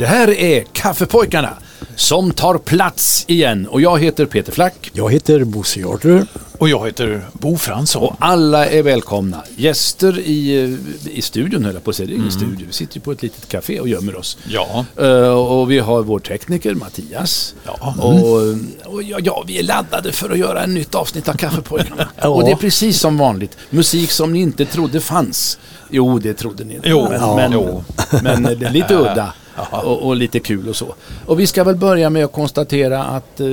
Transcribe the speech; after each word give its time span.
Det 0.00 0.06
här 0.06 0.30
är 0.30 0.64
Kaffepojkarna 0.72 1.50
som 1.96 2.30
tar 2.32 2.58
plats 2.58 3.24
igen 3.28 3.66
och 3.66 3.80
jag 3.80 3.98
heter 4.00 4.26
Peter 4.26 4.52
Flack 4.52 4.90
Jag 4.92 5.12
heter 5.12 5.44
Bosse 5.44 5.80
Jarder. 5.80 6.26
och 6.58 6.68
jag 6.68 6.86
heter 6.86 7.22
Bo 7.32 7.56
Fransson. 7.56 8.02
och 8.02 8.16
alla 8.18 8.66
är 8.66 8.82
välkomna. 8.82 9.44
Gäster 9.56 10.18
i, 10.18 10.64
eh, 11.04 11.16
i 11.16 11.22
studion 11.22 11.64
höll 11.64 11.74
jag 11.74 11.84
på 11.84 11.90
att 11.90 11.96
säga, 11.96 12.06
det 12.06 12.12
är 12.12 12.16
ingen 12.16 12.30
studio. 12.32 12.66
Vi 12.66 12.72
sitter 12.72 12.94
ju 12.94 13.00
på 13.00 13.12
ett 13.12 13.22
litet 13.22 13.48
café 13.48 13.80
och 13.80 13.88
gömmer 13.88 14.16
oss. 14.16 14.38
Ja. 14.48 14.84
Eh, 15.00 15.30
och 15.30 15.70
vi 15.70 15.78
har 15.78 16.02
vår 16.02 16.18
tekniker 16.18 16.74
Mattias. 16.74 17.54
Ja. 17.64 17.94
Och, 17.98 18.94
och 18.94 19.02
ja, 19.02 19.18
ja, 19.22 19.44
vi 19.46 19.58
är 19.58 19.62
laddade 19.62 20.12
för 20.12 20.30
att 20.30 20.38
göra 20.38 20.62
en 20.62 20.74
nytt 20.74 20.94
avsnitt 20.94 21.28
av 21.28 21.34
Kaffepojkarna. 21.34 22.08
Ja. 22.22 22.28
Och 22.28 22.44
det 22.44 22.50
är 22.50 22.56
precis 22.56 23.00
som 23.00 23.18
vanligt. 23.18 23.56
Musik 23.70 24.10
som 24.10 24.32
ni 24.32 24.40
inte 24.40 24.64
trodde 24.66 25.00
fanns. 25.00 25.58
Jo, 25.90 26.18
det 26.18 26.34
trodde 26.34 26.64
ni 26.64 26.74
inte. 26.74 26.88
Jo, 26.88 27.08
men, 27.08 27.20
ja. 27.20 27.36
men, 27.36 27.52
Jo. 27.52 27.84
men 28.22 28.42
det 28.42 28.66
är 28.66 28.70
lite 28.72 28.94
udda 28.94 29.32
och, 29.70 30.02
och 30.06 30.16
lite 30.16 30.40
kul 30.40 30.68
och 30.68 30.76
så. 30.76 30.94
Och 31.26 31.40
vi 31.40 31.46
ska 31.46 31.64
väl 31.64 31.76
börja 31.76 32.10
med 32.10 32.24
att 32.24 32.32
konstatera 32.32 33.04
att 33.04 33.40
eh, 33.40 33.46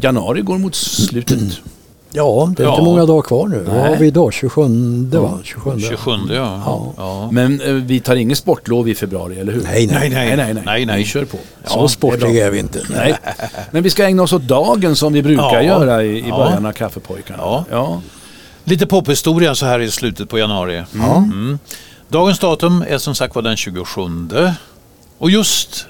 januari 0.00 0.40
går 0.40 0.58
mot 0.58 0.74
slutet. 0.74 1.38
Ja, 2.16 2.52
det 2.56 2.62
är 2.62 2.66
Ja. 2.66 2.72
inte 2.72 2.84
många 2.84 3.06
dagar 3.06 3.22
kvar 3.22 3.48
nu. 3.48 3.58
Vad 3.62 3.76
Nej. 3.76 3.88
har 3.88 3.96
vi 3.96 4.06
idag? 4.06 4.32
27 4.32 4.62
va? 5.12 5.38
27. 5.44 5.80
27 5.80 6.10
ja. 6.30 6.62
Ja. 6.66 6.92
ja. 6.96 7.28
Men 7.32 7.60
eh, 7.60 7.72
vi 7.72 8.00
tar 8.00 8.16
ingen 8.16 8.36
sportlov 8.36 8.88
i 8.88 8.94
februari, 8.94 9.38
eller 9.40 9.52
hur? 9.52 9.62
Nej, 9.62 9.86
nej. 9.86 9.96
Nej, 10.10 10.10
nej. 10.10 10.36
nej, 10.36 10.54
nej. 10.54 10.62
Nej, 10.66 10.86
nej. 10.86 10.98
Vi 10.98 11.04
kör 11.04 11.24
på. 11.24 11.38
Så 11.64 11.84
är 11.84 11.88
sportiga 11.88 12.46
är 12.46 12.50
vi 12.50 12.58
inte. 12.58 12.80
Nej, 12.90 13.14
men 13.70 13.82
vi 13.82 13.90
ska 13.90 14.04
ägna 14.04 14.22
oss 14.22 14.32
åt 14.32 14.42
dagen 14.42 14.96
som 14.96 15.12
vi 15.12 15.22
brukar 15.22 15.42
Ja. 15.54 15.62
göra 15.62 16.02
i, 16.04 16.18
i 16.18 16.24
Ja. 16.28 16.36
början 16.36 16.66
av 16.66 16.72
Kaffepojkarna. 16.72 17.38
Ja. 17.42 17.64
Ja. 17.70 18.00
Lite 18.64 18.86
pophistoria 18.86 19.54
så 19.54 19.66
här 19.66 19.80
i 19.80 19.90
slutet 19.90 20.28
på 20.28 20.38
januari. 20.38 20.82
Mm. 20.94 21.58
Dagens 22.08 22.38
datum 22.38 22.84
är 22.88 22.98
som 22.98 23.14
sagt 23.14 23.34
var 23.34 23.42
den 23.42 23.56
27. 23.56 24.02
Och 25.18 25.30
just 25.30 25.86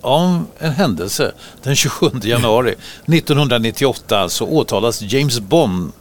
av 0.00 0.44
en 0.58 0.72
händelse 0.72 1.32
den 1.62 1.76
27 1.76 2.10
januari 2.22 2.74
1998 3.06 4.28
så 4.28 4.46
åtalas 4.46 5.02
James 5.02 5.40
Bond. 5.40 5.92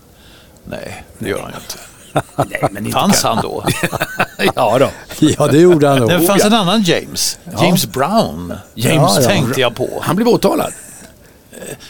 Nej, 0.64 1.04
det 1.20 1.30
gör 1.30 1.40
han 1.42 1.52
ju 1.52 1.58
inte. 1.58 1.80
Nej, 2.62 2.70
men 2.72 2.86
inte 2.86 3.00
Fanns 3.00 3.22
kan- 3.22 3.36
han 3.36 3.44
då? 3.44 3.64
Ja 4.56 4.78
då. 4.80 4.90
Ja, 5.20 5.48
det 5.48 5.58
gjorde 5.60 5.88
han 5.88 6.00
nog. 6.00 6.10
Det 6.10 6.22
fanns 6.22 6.44
en 6.46 6.54
annan 6.54 6.82
James. 6.82 7.40
James 7.62 7.86
Brown. 7.88 8.54
James 8.76 9.16
Ja, 9.16 9.22
ja. 9.22 9.28
tänkte 9.28 9.62
jag 9.62 9.76
på. 9.76 10.00
Han 10.02 10.16
blev 10.16 10.28
åtalad. 10.28 10.74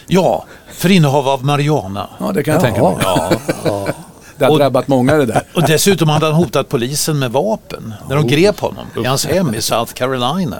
Ja, 0.08 0.46
för 0.72 0.92
innehav 0.92 1.28
av 1.30 1.46
marijuana. 1.46 2.10
Ja, 2.20 2.32
det 2.32 2.44
kan 2.44 2.54
jag 2.54 2.64
tänka 2.64 2.82
mig. 2.84 2.98
Ja. 3.64 3.88
Det 4.38 4.46
har 4.46 4.52
Och- 4.52 4.60
drabbat 4.60 4.88
många 4.88 5.14
det 5.16 5.26
där. 5.26 5.44
Och 5.56 5.64
dessutom 5.68 6.10
hade 6.10 6.26
han 6.26 6.36
hotat 6.36 6.70
polisen 6.70 7.20
med 7.20 7.32
vapen 7.32 7.94
när 8.10 8.16
de 8.16 8.28
grep 8.28 8.60
honom 8.60 8.86
i 9.04 9.04
hans 9.06 9.26
hem 9.26 9.56
i 9.56 9.62
South 9.62 9.94
Carolina. 9.94 10.58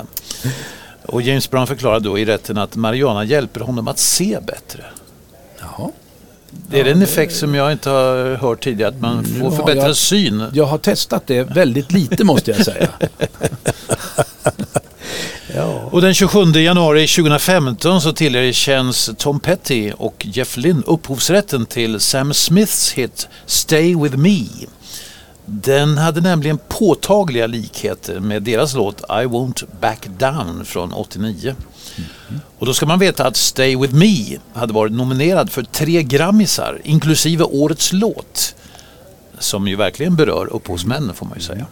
Och 1.06 1.22
James 1.22 1.50
Brown 1.50 1.68
förklarade 1.68 2.10
då 2.10 2.20
i 2.20 2.26
rätten 2.26 2.58
att 2.58 2.76
marijuana 2.76 3.24
hjälper 3.24 3.60
honom 3.60 3.88
att 3.88 4.00
se 4.00 4.40
bättre. 4.48 4.84
Jaha. 5.60 5.90
Det 6.50 6.80
är 6.80 6.86
en 6.86 7.02
effekt 7.02 7.36
som 7.36 7.56
jag 7.56 7.72
inte 7.72 7.90
har 7.90 8.36
hört 8.36 8.64
tidigare, 8.64 8.90
att 8.90 9.02
man 9.02 9.26
får 9.26 9.44
har 9.50 9.52
förbättrad 9.52 9.98
syn. 9.98 10.46
Jag 10.54 10.66
har 10.66 10.78
testat 10.78 11.24
det 11.28 11.44
väldigt 11.44 11.92
lite 11.92 12.24
måste 12.24 12.52
jag 12.52 12.66
säga. 12.66 12.88
Och 15.98 16.04
den 16.04 16.14
27 16.14 16.52
januari 16.52 17.08
2015 17.08 18.02
så 18.02 18.14
tillerkänns 18.14 19.10
Tom 19.18 19.40
Petty 19.40 19.92
och 19.92 20.26
Jeff 20.30 20.58
Lynne 20.58 20.82
upphovsrätten 20.86 21.66
till 21.66 22.00
Sam 22.00 22.34
Smiths 22.34 22.92
hit 22.92 23.28
Stay 23.46 23.96
With 23.96 24.18
Me. 24.18 24.46
Den 25.46 25.98
hade 25.98 26.22
nämligen 26.22 26.60
påtagliga 26.68 27.48
likheter 27.48 28.20
med 28.20 28.44
deras 28.44 28.74
låt 28.74 29.02
I 29.02 29.26
Won't 29.26 29.66
Back 29.82 30.08
Down 30.18 30.66
från 30.66 30.94
89. 30.94 31.56
Och 32.60 32.66
då 32.66 32.74
ska 32.74 32.86
man 32.86 33.00
veta 33.00 33.28
att 33.28 33.36
Stay 33.36 33.78
With 33.78 33.94
Me 33.94 34.38
hade 34.54 34.74
varit 34.74 34.94
nominerad 34.94 35.52
för 35.52 35.64
tre 35.64 36.04
Grammisar 36.04 36.82
inklusive 36.84 37.44
årets 37.44 37.94
låt. 37.94 38.56
Som 39.40 39.68
ju 39.68 39.76
verkligen 39.76 40.16
berör 40.16 40.54
upphovsmännen 40.54 41.16
får 41.16 41.26
man 41.26 41.38
ju 41.38 41.44
säga. 41.44 41.66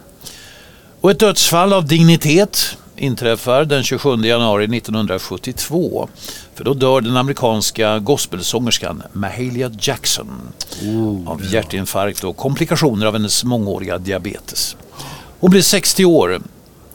Och 1.00 1.10
ett 1.10 1.18
dödsfall 1.18 1.72
av 1.72 1.86
dignitet 1.86 2.76
inträffar 2.96 3.64
den 3.64 3.82
27 3.82 4.16
januari 4.16 4.64
1972. 4.64 6.08
För 6.54 6.64
då 6.64 6.74
dör 6.74 7.00
den 7.00 7.16
amerikanska 7.16 7.98
gospelsångerskan 7.98 9.02
Mahalia 9.12 9.70
Jackson 9.80 10.28
av 11.26 11.42
hjärtinfarkt 11.52 12.24
och 12.24 12.36
komplikationer 12.36 13.06
av 13.06 13.12
hennes 13.12 13.44
mångåriga 13.44 13.98
diabetes. 13.98 14.76
Hon 15.40 15.50
blev 15.50 15.62
60 15.62 16.04
år 16.04 16.40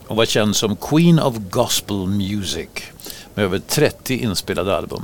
och 0.08 0.16
var 0.16 0.26
känd 0.26 0.56
som 0.56 0.76
Queen 0.76 1.20
of 1.20 1.36
Gospel 1.50 2.08
Music 2.08 2.70
med 3.34 3.46
över 3.46 3.60
30 3.60 4.18
inspelade 4.18 4.78
album. 4.78 5.04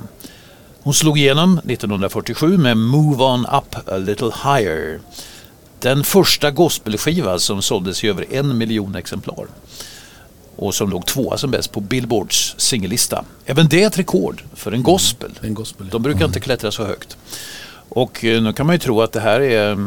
Hon 0.81 0.93
slog 0.93 1.17
igenom 1.17 1.57
1947 1.57 2.57
med 2.57 2.77
Move 2.77 3.23
On 3.23 3.45
Up 3.45 3.89
A 3.89 3.97
Little 3.97 4.31
Higher. 4.43 4.99
Den 5.79 6.03
första 6.03 6.51
gospelskiva 6.51 7.39
som 7.39 7.61
såldes 7.61 8.03
i 8.03 8.07
över 8.07 8.25
en 8.33 8.57
miljon 8.57 8.95
exemplar. 8.95 9.47
Och 10.57 10.75
som 10.75 10.89
låg 10.89 11.05
tvåa 11.05 11.37
som 11.37 11.51
bäst 11.51 11.71
på 11.71 11.79
Billboards 11.79 12.55
singellista. 12.57 13.25
Även 13.45 13.67
det 13.67 13.83
är 13.83 13.87
ett 13.87 13.99
rekord 13.99 14.43
för 14.55 14.71
en 14.71 14.83
gospel. 14.83 15.31
En 15.41 15.53
gospel. 15.53 15.87
De 15.91 16.01
brukar 16.01 16.25
inte 16.25 16.39
klättra 16.39 16.71
så 16.71 16.85
högt. 16.85 17.17
Och 17.89 18.25
eh, 18.25 18.41
nu 18.41 18.53
kan 18.53 18.65
man 18.65 18.75
ju 18.75 18.79
tro 18.79 19.01
att 19.01 19.11
det 19.11 19.19
här 19.19 19.39
är 19.41 19.77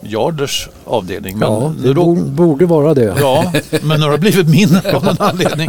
Jarders 0.00 0.68
avdelning. 0.84 1.38
Men, 1.38 1.52
Ja, 1.52 1.72
det 1.82 1.92
då, 1.94 2.04
bo- 2.04 2.24
borde 2.24 2.66
vara 2.66 2.94
det. 2.94 3.16
ja, 3.20 3.52
men 3.82 4.00
nu 4.00 4.06
har 4.06 4.12
det 4.12 4.18
blivit 4.18 4.48
min 4.48 4.76
av 4.94 5.04
någon 5.04 5.16
anledning. 5.18 5.68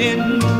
tin 0.00 0.59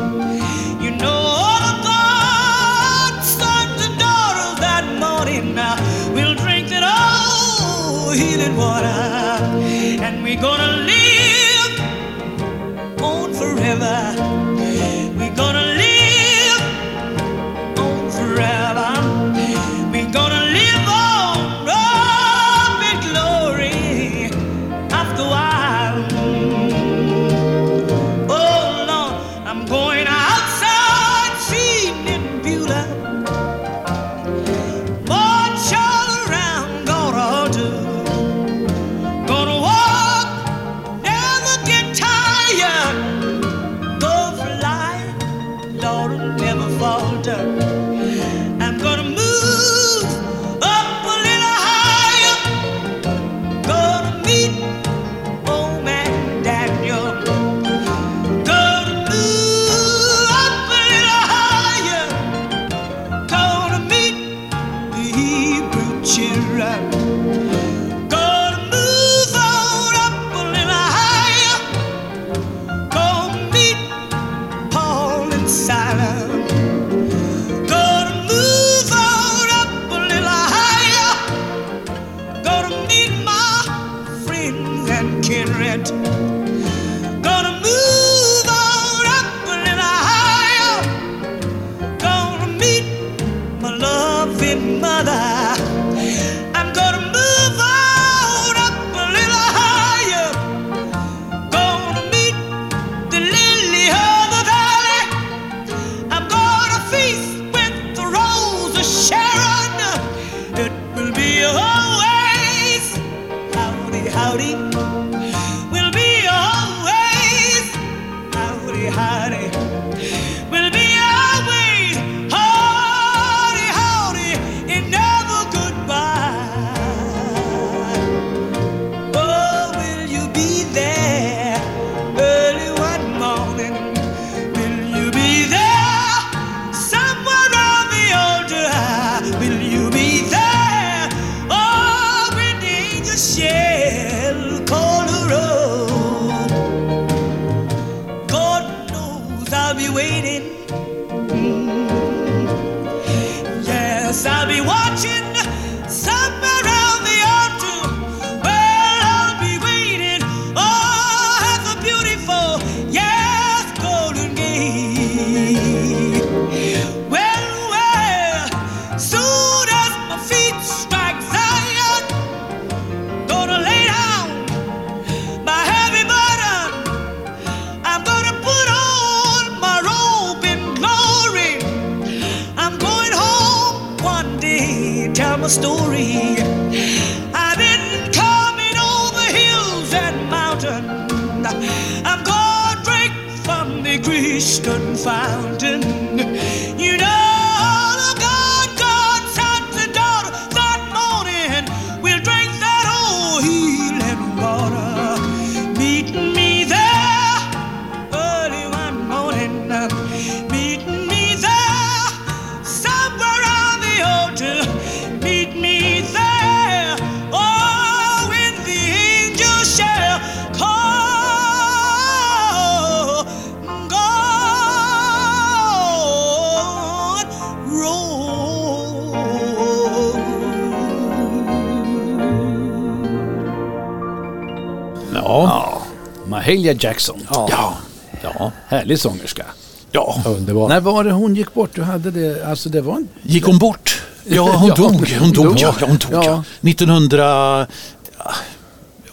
Mahalia 236.50 236.72
Jackson. 236.80 237.20
Ja. 237.30 237.48
ja. 237.50 237.74
Ja, 238.22 238.52
härlig 238.68 239.00
sångerska. 239.00 239.44
ja. 239.92 240.22
Underbart. 240.26 240.68
När 240.68 240.80
var 240.80 241.04
det 241.04 241.12
hon 241.12 241.34
gick 241.36 241.54
bort? 241.54 241.70
Du 241.74 241.82
hade 241.82 242.10
det, 242.10 242.46
alltså 242.46 242.68
det 242.68 242.80
var 242.80 242.96
en... 242.96 243.08
Gick 243.22 243.44
hon 243.46 243.58
bort? 243.58 244.02
Ja, 244.24 244.52
hon 244.56 244.68
Ja, 244.68 244.74
dog. 244.74 245.16
Hon 245.20 245.32
dog, 245.32 245.58
ja. 245.60 245.74
Hon 245.80 245.98
dog, 245.98 246.12
ja. 246.12 246.22
Ja. 246.24 246.44
1972. 246.70 247.66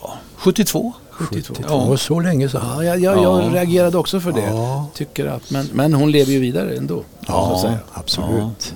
Ja, 0.02 0.14
72. 0.38 0.94
72. 1.12 1.54
Det 1.62 1.68
var 1.90 1.98
så 1.98 2.20
länge 2.20 2.50
sedan. 2.50 2.62
Ja, 2.76 2.84
jag, 2.84 3.00
jag, 3.00 3.18
jag 3.24 3.44
Ja. 3.44 3.50
reagerade 3.54 3.98
också 3.98 4.20
för 4.20 4.32
det. 4.32 4.42
Ja. 4.42 4.86
Tycker 4.94 5.26
att, 5.26 5.52
men, 5.52 5.70
men 5.74 5.94
hon 5.94 6.12
lever 6.12 6.32
ju 6.32 6.40
vidare 6.40 6.76
ändå. 6.78 7.04
så 7.28 7.54
att 7.54 7.62
säga. 7.62 7.80
absolut. 7.94 8.74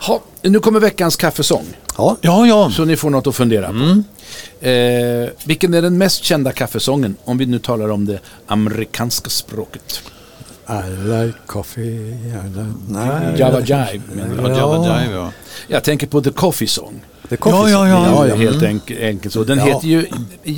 Ha, 0.00 0.20
nu 0.42 0.60
kommer 0.60 0.80
veckans 0.80 1.16
kaffesång. 1.16 1.66
Ja. 1.96 2.16
Ja, 2.20 2.46
ja. 2.46 2.70
Så 2.70 2.84
ni 2.84 2.96
får 2.96 3.10
något 3.10 3.26
att 3.26 3.34
fundera 3.36 3.66
på. 3.72 4.02
Eh, 4.66 5.28
vilken 5.44 5.74
är 5.74 5.82
den 5.82 5.98
mest 5.98 6.24
kända 6.24 6.52
kaffesången? 6.52 7.16
Om 7.24 7.38
vi 7.38 7.46
nu 7.46 7.58
talar 7.58 7.88
om 7.88 8.06
det 8.06 8.18
amerikanska 8.46 9.30
språket. 9.30 10.02
I 10.68 10.90
like 11.00 11.38
coffee. 11.46 11.82
I 11.84 12.48
like... 12.48 12.72
Nej. 12.88 13.34
Java 13.38 13.60
Jive. 13.60 14.00
Ja, 14.42 14.48
Jabba 14.48 15.00
Jive, 15.02 15.14
ja. 15.14 15.32
Jag 15.68 15.84
tänker 15.84 16.06
på 16.06 16.20
The 16.22 16.30
Coffee 16.30 16.66
Song. 16.68 17.00
The 17.28 17.36
coffee 17.36 17.70
Ja, 17.72 17.88
ja, 17.88 18.04
song. 18.04 18.14
ja. 18.16 18.24
Det 18.24 18.32
är 18.32 18.36
helt 18.36 18.62
enk- 18.62 19.02
enkelt 19.06 19.34
så. 19.34 19.44
Den, 19.44 19.58
Ja. 19.58 19.64
heter 19.64 19.86
ju, 19.88 20.06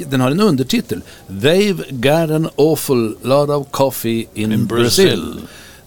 den 0.09 0.21
har 0.21 0.31
en 0.31 0.41
undertitel. 0.41 1.01
They've 1.29 1.85
got 1.91 2.31
an 2.37 2.49
awful 2.57 3.17
lot 3.23 3.49
of 3.51 3.67
coffee 3.71 4.27
in, 4.35 4.53
In 4.53 4.67
Brazil. 4.67 5.07
Brazil. 5.07 5.41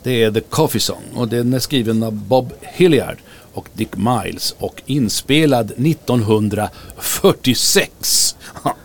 Det 0.03 0.23
är 0.23 0.31
The 0.31 0.39
Coffee 0.41 0.79
Song 0.81 1.01
och 1.15 1.27
den 1.27 1.53
är 1.53 1.59
skriven 1.59 2.03
av 2.03 2.13
Bob 2.13 2.53
Hilliard 2.61 3.17
och 3.53 3.69
Dick 3.73 3.89
Miles 3.97 4.55
och 4.59 4.81
inspelad 4.85 5.71
1946. 5.71 8.35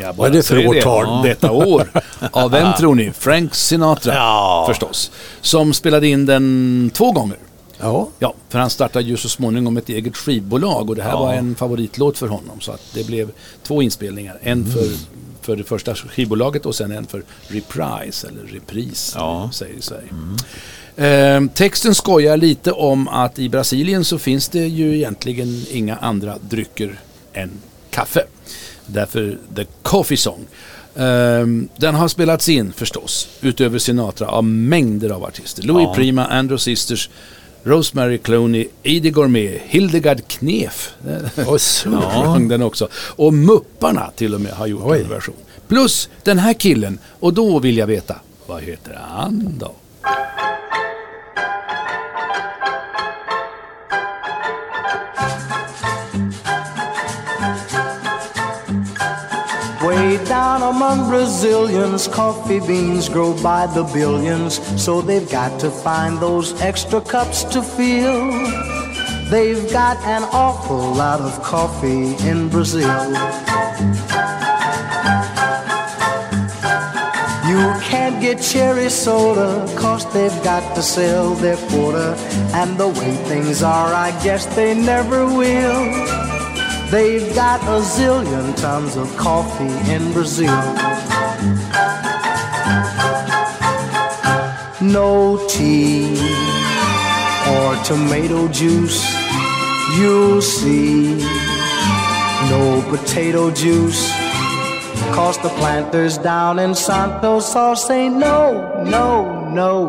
Jag 0.00 0.16
bara 0.16 0.16
Vad 0.16 0.30
är 0.30 0.34
det 0.36 0.42
för 0.42 0.66
årtal? 0.68 1.22
Detta 1.22 1.50
år. 1.50 1.88
Av 2.32 2.50
vem 2.50 2.72
tror 2.78 2.94
ni? 2.94 3.12
Frank 3.12 3.54
Sinatra 3.54 4.14
Ja. 4.14 4.64
förstås. 4.68 5.10
Som 5.40 5.74
spelade 5.74 6.08
in 6.08 6.26
den 6.26 6.90
två 6.94 7.12
gånger. 7.12 7.36
Ja, 7.80 8.08
Ja, 8.18 8.34
för 8.48 8.58
han 8.58 8.70
startade 8.70 9.04
ju 9.04 9.16
så 9.16 9.28
småningom 9.28 9.76
ett 9.76 9.88
eget 9.88 10.16
skivbolag 10.16 10.90
och 10.90 10.96
det 10.96 11.02
här 11.02 11.10
Ja. 11.10 11.20
var 11.20 11.34
en 11.34 11.54
favoritlåt 11.54 12.18
för 12.18 12.28
honom. 12.28 12.60
Så 12.60 12.72
att 12.72 12.82
det 12.94 13.06
blev 13.06 13.30
två 13.62 13.82
inspelningar. 13.82 14.38
En 14.42 14.72
för, 14.72 14.88
för 15.42 15.56
det 15.56 15.64
första 15.64 15.94
skivbolaget 15.94 16.66
och 16.66 16.74
sen 16.74 16.92
en 16.92 17.06
för 17.06 17.22
Reprise, 17.48 18.28
eller 18.28 18.42
Repris, 18.52 19.12
Ja. 19.16 19.50
säger 19.52 19.74
i 19.74 19.82
Sverige. 19.82 20.08
Eh, 20.96 21.44
texten 21.54 21.94
skojar 21.94 22.36
lite 22.36 22.72
om 22.72 23.08
att 23.08 23.38
i 23.38 23.48
Brasilien 23.48 24.04
så 24.04 24.18
finns 24.18 24.48
det 24.48 24.66
ju 24.66 24.94
egentligen 24.96 25.64
inga 25.70 25.96
andra 25.96 26.38
drycker 26.40 27.00
än 27.32 27.50
kaffe. 27.90 28.22
Därför 28.86 29.38
The 29.56 29.64
Coffee 29.82 30.16
Song. 30.16 30.40
Eh, 30.94 31.46
den 31.76 31.94
har 31.94 32.08
spelats 32.08 32.48
in 32.48 32.72
förstås, 32.72 33.28
utöver 33.40 33.78
Sinatra, 33.78 34.26
av 34.28 34.44
mängder 34.44 35.10
av 35.10 35.24
artister. 35.24 35.62
Louis 35.62 35.84
Ja. 35.86 35.94
Prima, 35.94 36.26
Andrew 36.26 36.58
Sisters, 36.62 37.10
Rosemary 37.62 38.18
Clooney, 38.18 38.68
Edie 38.82 39.10
Gourmet, 39.10 39.60
Hildegard 39.64 40.20
Knef. 40.28 40.90
och 41.46 41.60
så. 41.60 41.90
sjöng 42.24 42.48
den 42.48 42.62
också. 42.62 42.88
Och 42.94 43.34
Mupparna 43.34 44.10
till 44.16 44.34
och 44.34 44.40
med 44.40 44.52
har 44.52 44.66
gjort 44.66 44.82
Oj. 44.84 45.00
en 45.00 45.08
version. 45.08 45.34
Plus 45.68 46.08
den 46.22 46.38
här 46.38 46.52
killen. 46.54 46.98
Och 47.20 47.34
då 47.34 47.58
vill 47.58 47.76
jag 47.76 47.86
veta, 47.86 48.16
vad 48.46 48.62
heter 48.62 48.98
han 49.08 49.54
då? 49.58 49.74
Way 59.84 60.16
down 60.24 60.62
among 60.62 61.10
Brazilians, 61.10 62.08
coffee 62.08 62.58
beans 62.58 63.10
grow 63.10 63.34
by 63.42 63.66
the 63.66 63.84
billions, 63.84 64.58
so 64.82 65.02
they've 65.02 65.28
got 65.28 65.60
to 65.60 65.70
find 65.70 66.18
those 66.20 66.58
extra 66.62 67.02
cups 67.02 67.44
to 67.52 67.62
fill. 67.62 68.30
They've 69.28 69.70
got 69.70 69.98
an 70.04 70.22
awful 70.32 70.94
lot 70.94 71.20
of 71.20 71.42
coffee 71.42 72.16
in 72.26 72.48
Brazil. 72.48 72.88
You 77.46 77.60
can't 77.84 78.22
get 78.22 78.40
cherry 78.40 78.88
soda, 78.88 79.66
cause 79.76 80.10
they've 80.14 80.42
got 80.42 80.74
to 80.76 80.82
sell 80.82 81.34
their 81.34 81.58
quota. 81.68 82.16
And 82.54 82.78
the 82.78 82.88
way 82.88 83.16
things 83.28 83.62
are, 83.62 83.92
I 83.92 84.12
guess 84.24 84.46
they 84.56 84.74
never 84.74 85.26
will. 85.26 86.13
They've 86.90 87.34
got 87.34 87.60
a 87.62 87.80
zillion 87.82 88.56
tons 88.56 88.96
of 88.96 89.14
coffee 89.16 89.92
in 89.92 90.12
Brazil. 90.12 90.54
No 94.80 95.44
tea 95.48 96.14
or 97.48 97.76
tomato 97.84 98.48
juice, 98.48 99.02
you'll 99.96 100.42
see. 100.42 101.16
No 102.50 102.84
potato 102.90 103.50
juice, 103.50 104.12
cause 105.14 105.38
the 105.38 105.48
planters 105.60 106.18
down 106.18 106.58
in 106.58 106.74
Santos 106.74 107.54
all 107.54 107.76
say 107.76 108.08
no, 108.08 108.82
no, 108.84 109.48
no. 109.50 109.88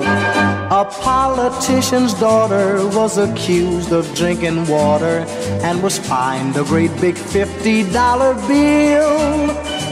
A 0.70 0.86
politician's 0.86 2.14
daughter 2.14 2.86
was 2.90 3.18
accused 3.18 3.92
of 3.92 4.06
drinking 4.14 4.68
water 4.68 5.26
and 5.66 5.82
was 5.82 5.98
fined 5.98 6.56
a 6.58 6.64
great 6.64 6.94
big 7.02 7.16
$50 7.16 8.48
bill. 8.48 9.48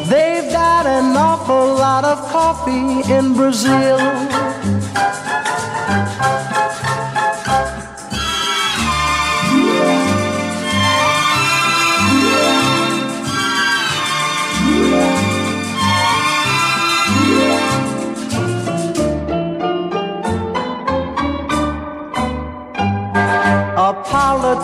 They've 0.06 0.52
got 0.52 0.86
an 0.86 1.18
awful 1.18 1.66
lot 1.86 2.06
of 2.06 2.20
coffee 2.30 3.12
in 3.12 3.34
Brazil. 3.34 3.98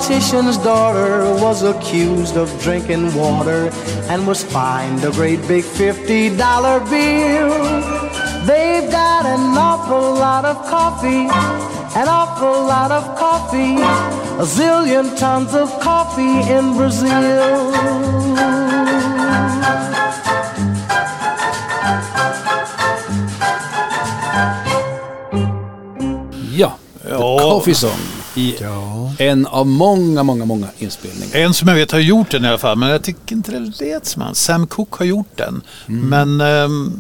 Politician's 0.10 0.58
daughter 0.58 1.22
was 1.36 1.62
accused 1.62 2.36
of 2.36 2.50
drinking 2.64 3.14
water 3.14 3.70
and 4.10 4.26
was 4.26 4.44
fined 4.44 5.04
a 5.04 5.12
great 5.12 5.40
big 5.48 5.64
$50 5.64 6.36
bill. 6.90 7.50
They've 8.44 8.90
got 8.90 9.28
an 9.28 9.56
awful 9.56 10.14
lot 10.16 10.46
of 10.46 10.66
coffee, 10.66 11.30
an 11.96 12.08
awful 12.08 12.66
lot 12.66 12.90
of 12.90 13.04
coffee, 13.20 13.76
a 14.42 14.46
zillion 14.46 15.16
tons 15.16 15.54
of 15.54 15.70
coffee 15.80 16.42
in 16.52 16.74
Brazil. 16.74 17.70
Ja, 26.52 26.78
The 27.04 27.10
Ja. 27.10 27.18
Coffee 27.18 27.76
Song. 27.76 28.09
I 28.40 28.56
Ja. 28.62 29.12
en 29.18 29.48
av 29.48 29.68
många, 29.68 30.24
många, 30.24 30.46
många 30.46 30.68
inspelningar. 30.78 31.36
En 31.38 31.54
som 31.54 31.68
jag 31.68 31.76
vet 31.76 31.92
har 31.92 32.00
gjort 32.00 32.32
den 32.32 32.46
i 32.46 32.48
alla 32.48 32.58
fall, 32.58 32.78
men 32.78 32.90
jag 32.90 33.04
tycker 33.04 33.36
inte 33.36 33.52
det 33.52 33.86
lät 33.86 34.06
som 34.06 34.22
han. 34.22 34.36
Sam 34.36 34.68
Cooke 34.68 34.96
har 34.98 35.06
gjort 35.06 35.32
den. 35.38 35.62
Mm. 35.88 36.10
Men 36.10 36.42
ehm, 36.42 36.92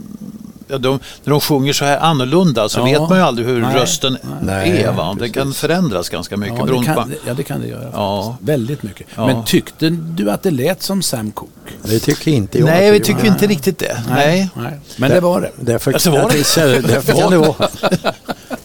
ja, 0.67 0.77
de, 0.77 0.99
när 1.23 1.31
de 1.31 1.39
sjunger 1.41 1.73
så 1.73 1.85
här 1.85 1.97
annorlunda 1.99 2.69
så 2.69 2.79
Ja. 2.79 2.83
vet 2.83 2.99
man 3.09 3.17
ju 3.17 3.23
aldrig 3.23 3.47
hur 3.47 3.61
Nej. 3.61 3.75
rösten 3.75 4.17
Nej, 4.41 4.81
är. 4.83 4.91
Va? 4.91 5.15
Det 5.19 5.29
kan 5.29 5.53
förändras 5.53 6.09
ganska 6.09 6.37
mycket. 6.37 6.57
Ja 6.59 6.65
det, 6.65 6.85
kan, 6.85 6.95
på- 6.95 7.09
ja, 7.27 7.33
det 7.33 7.43
kan 7.43 7.61
det 7.61 7.67
göra. 7.67 7.89
Ja. 7.93 8.37
Väldigt 8.41 8.83
mycket. 8.83 9.07
Ja. 9.15 9.25
Men 9.25 9.45
tyckte 9.45 9.89
du 9.89 10.31
att 10.31 10.43
det 10.43 10.51
lät 10.51 10.83
som 10.83 11.01
Sam 11.01 11.31
Cooke? 11.31 11.51
Det 11.83 11.99
tycker 11.99 12.31
inte 12.31 12.57
jag. 12.59 12.65
Nej, 12.65 12.91
vi 12.91 12.99
det 12.99 13.05
tycker 13.05 13.25
inte 13.27 13.47
riktigt 13.47 13.79
det. 13.79 14.03
Nej. 14.09 14.49
Nej. 14.55 14.79
Men 14.97 15.09
det 15.11 15.19
var 15.19 15.41
det. 15.41 15.51
Därför, 15.59 15.93
Alltså, 15.93 16.11
var 16.11 16.29
det? 16.29 16.81
det? 16.81 16.87
därför 16.87 17.13
kan 17.13 17.31
det 17.31 17.37
vara. 17.37 17.55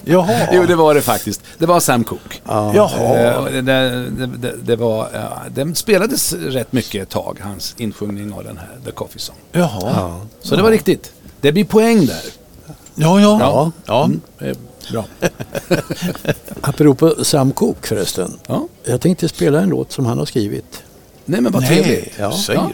Jaha. 0.05 0.49
Jo, 0.53 0.65
det 0.67 0.75
var 0.77 0.95
det 0.95 1.03
faktiskt. 1.03 1.43
Det 1.59 1.67
var 1.67 1.81
Sam 1.81 2.05
Cooke. 2.05 2.37
Jaha. 2.47 3.19
Eh, 3.19 3.37
och 3.37 3.51
det, 3.51 3.63
det, 3.63 4.11
det, 4.27 4.53
det 4.63 4.77
var, 4.77 5.09
ja, 5.15 5.39
den 5.55 5.75
spelades 5.75 6.33
rätt 6.33 6.73
mycket 6.73 7.03
ett 7.03 7.09
tag, 7.11 7.39
hans 7.43 7.75
insjungning 7.79 8.33
av 8.33 8.45
den 8.45 8.57
här 8.57 8.69
The 8.85 8.91
Coffee 8.91 9.19
Song. 9.21 9.37
Jaha. 9.53 9.81
Ja. 9.83 10.21
Så 10.43 10.57
det 10.57 10.63
var 10.63 10.71
riktigt. 10.71 11.13
Det 11.41 11.53
blir 11.53 11.65
poäng 11.65 12.07
där. 12.07 12.23
Ja, 12.95 13.21
ja. 13.21 13.39
Ja. 13.41 13.71
ja. 13.87 14.05
Mm, 14.05 14.21
bra. 14.93 15.05
Apropå 16.61 17.15
Sam 17.25 17.53
Cooke 17.53 17.89
förresten. 17.89 18.39
Ja. 18.47 18.69
Jag 18.85 19.01
tänkte 19.01 19.29
spela 19.29 19.61
en 19.61 19.69
låt 19.69 19.93
som 19.93 20.07
han 20.07 20.19
har 20.19 20.27
skrivit. 20.27 20.83
Nej, 21.25 21.41
men 21.41 21.53
vad 21.53 21.63
Nej, 21.63 21.83
trevligt. 21.83 22.15
Ja. 22.19 22.33
säger 22.33 22.61
Ja. 22.61 22.71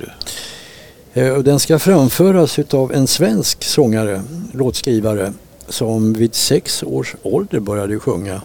du. 1.15 1.21
Eh, 1.21 1.39
Den 1.39 1.61
ska 1.61 1.79
framföras 1.79 2.59
av 2.73 2.93
en 2.93 3.07
svensk 3.07 3.65
sångare, 3.65 4.23
låtskrivare, 4.53 5.33
som 5.71 6.13
vid 6.13 6.35
sex 6.35 6.83
års 6.83 7.15
ålder 7.23 7.61
började 7.61 7.99
sjunga 8.01 8.43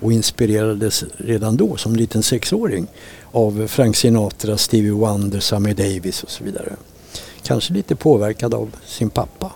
och 0.00 0.12
inspirerades 0.12 1.04
redan 1.16 1.56
då 1.56 1.76
som 1.76 1.96
liten 1.96 2.22
sexåring 2.22 2.86
av 3.32 3.66
Frank 3.66 3.96
Sinatra, 3.96 4.56
Stevie 4.56 4.90
Wonder, 4.90 5.40
Sammy 5.40 5.72
Davis 5.72 6.22
och 6.22 6.30
så 6.30 6.44
vidare. 6.44 6.76
Kanske 7.42 7.74
lite 7.74 7.96
påverkad 7.96 8.54
av 8.54 8.76
sin 8.86 9.10
pappa, 9.10 9.52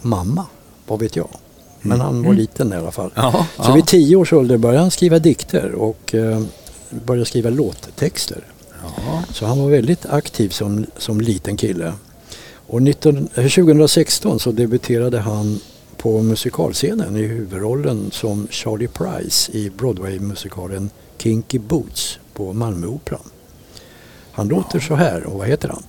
mamma, 0.00 0.46
vad 0.86 1.00
vet 1.00 1.16
jag. 1.16 1.28
Men 1.80 2.00
han 2.00 2.22
var 2.22 2.32
liten 2.34 2.72
i 2.72 2.76
alla 2.76 2.90
fall. 2.90 3.10
Ja, 3.14 3.46
Så 3.56 3.62
ja. 3.70 3.74
vid 3.74 3.86
tio 3.86 4.16
års 4.16 4.32
ålder 4.32 4.56
började 4.56 4.80
han 4.80 4.90
skriva 4.90 5.18
dikter 5.18 5.72
och 5.72 6.14
eh, 6.14 6.42
började 6.90 7.26
skriva 7.26 7.50
låttexter. 7.50 8.44
Ja. 8.82 9.22
Så 9.32 9.46
han 9.46 9.58
var 9.62 9.70
väldigt 9.70 10.06
aktiv 10.06 10.48
som, 10.48 10.86
som 10.96 11.20
liten 11.20 11.56
kille. 11.56 11.92
Och 12.66 12.82
19, 12.82 13.28
eh, 13.34 13.48
2016 13.48 14.40
så 14.40 14.52
debuterade 14.52 15.18
han 15.18 15.60
på 16.02 16.22
musikalscenen 16.22 17.16
i 17.16 17.22
huvudrollen 17.22 18.10
som 18.10 18.48
Charlie 18.50 18.88
Price 18.88 19.52
i 19.52 19.70
Broadway-musikalen 19.70 20.90
Kinky 21.18 21.58
Boots 21.58 22.18
på 22.34 22.52
Malmöoperan. 22.52 23.30
Han 24.32 24.48
låter 24.48 24.80
så 24.80 24.94
här 24.94 25.24
och 25.26 25.38
vad 25.38 25.48
heter 25.48 25.68
han? 25.68 25.82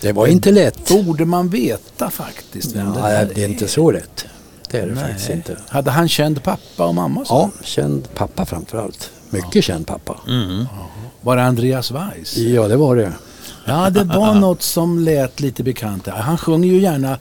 Det 0.00 0.12
var 0.12 0.26
inte 0.26 0.50
lätt. 0.50 0.88
Borde 0.88 1.24
man 1.24 1.48
veta 1.48 2.10
faktiskt 2.10 2.76
vem 2.76 2.86
det 2.92 3.00
Nej, 3.00 3.16
här 3.16 3.30
det 3.34 3.44
är 3.44 3.48
inte 3.48 3.68
så 3.68 3.90
lätt. 3.90 4.26
Det 4.70 4.78
är 4.78 4.86
det 4.86 4.94
Nej. 4.94 5.04
faktiskt 5.04 5.30
inte. 5.30 5.56
Hade 5.68 5.90
han 5.90 6.08
känd 6.08 6.42
pappa 6.42 6.86
och 6.86 6.94
mamma? 6.94 7.24
så? 7.24 7.34
Ja, 7.34 7.50
känd 7.64 8.08
pappa 8.14 8.46
framförallt. 8.46 9.10
Mycket 9.30 9.64
känd 9.64 9.86
pappa. 9.86 10.16
Var 11.20 11.36
det 11.36 11.42
Andreas 11.42 11.90
Weiss? 11.90 12.36
Ja, 12.36 12.68
det 12.68 12.76
var 12.76 12.96
det. 12.96 13.12
Ja, 13.64 13.90
det 13.90 14.04
var 14.04 14.34
något 14.34 14.62
som 14.62 14.98
lät 14.98 15.40
lite 15.40 15.62
bekant. 15.62 16.04
där. 16.04 16.12
Han 16.12 16.38
sjunger 16.38 16.68
ju 16.68 16.80
gärna 16.80 17.18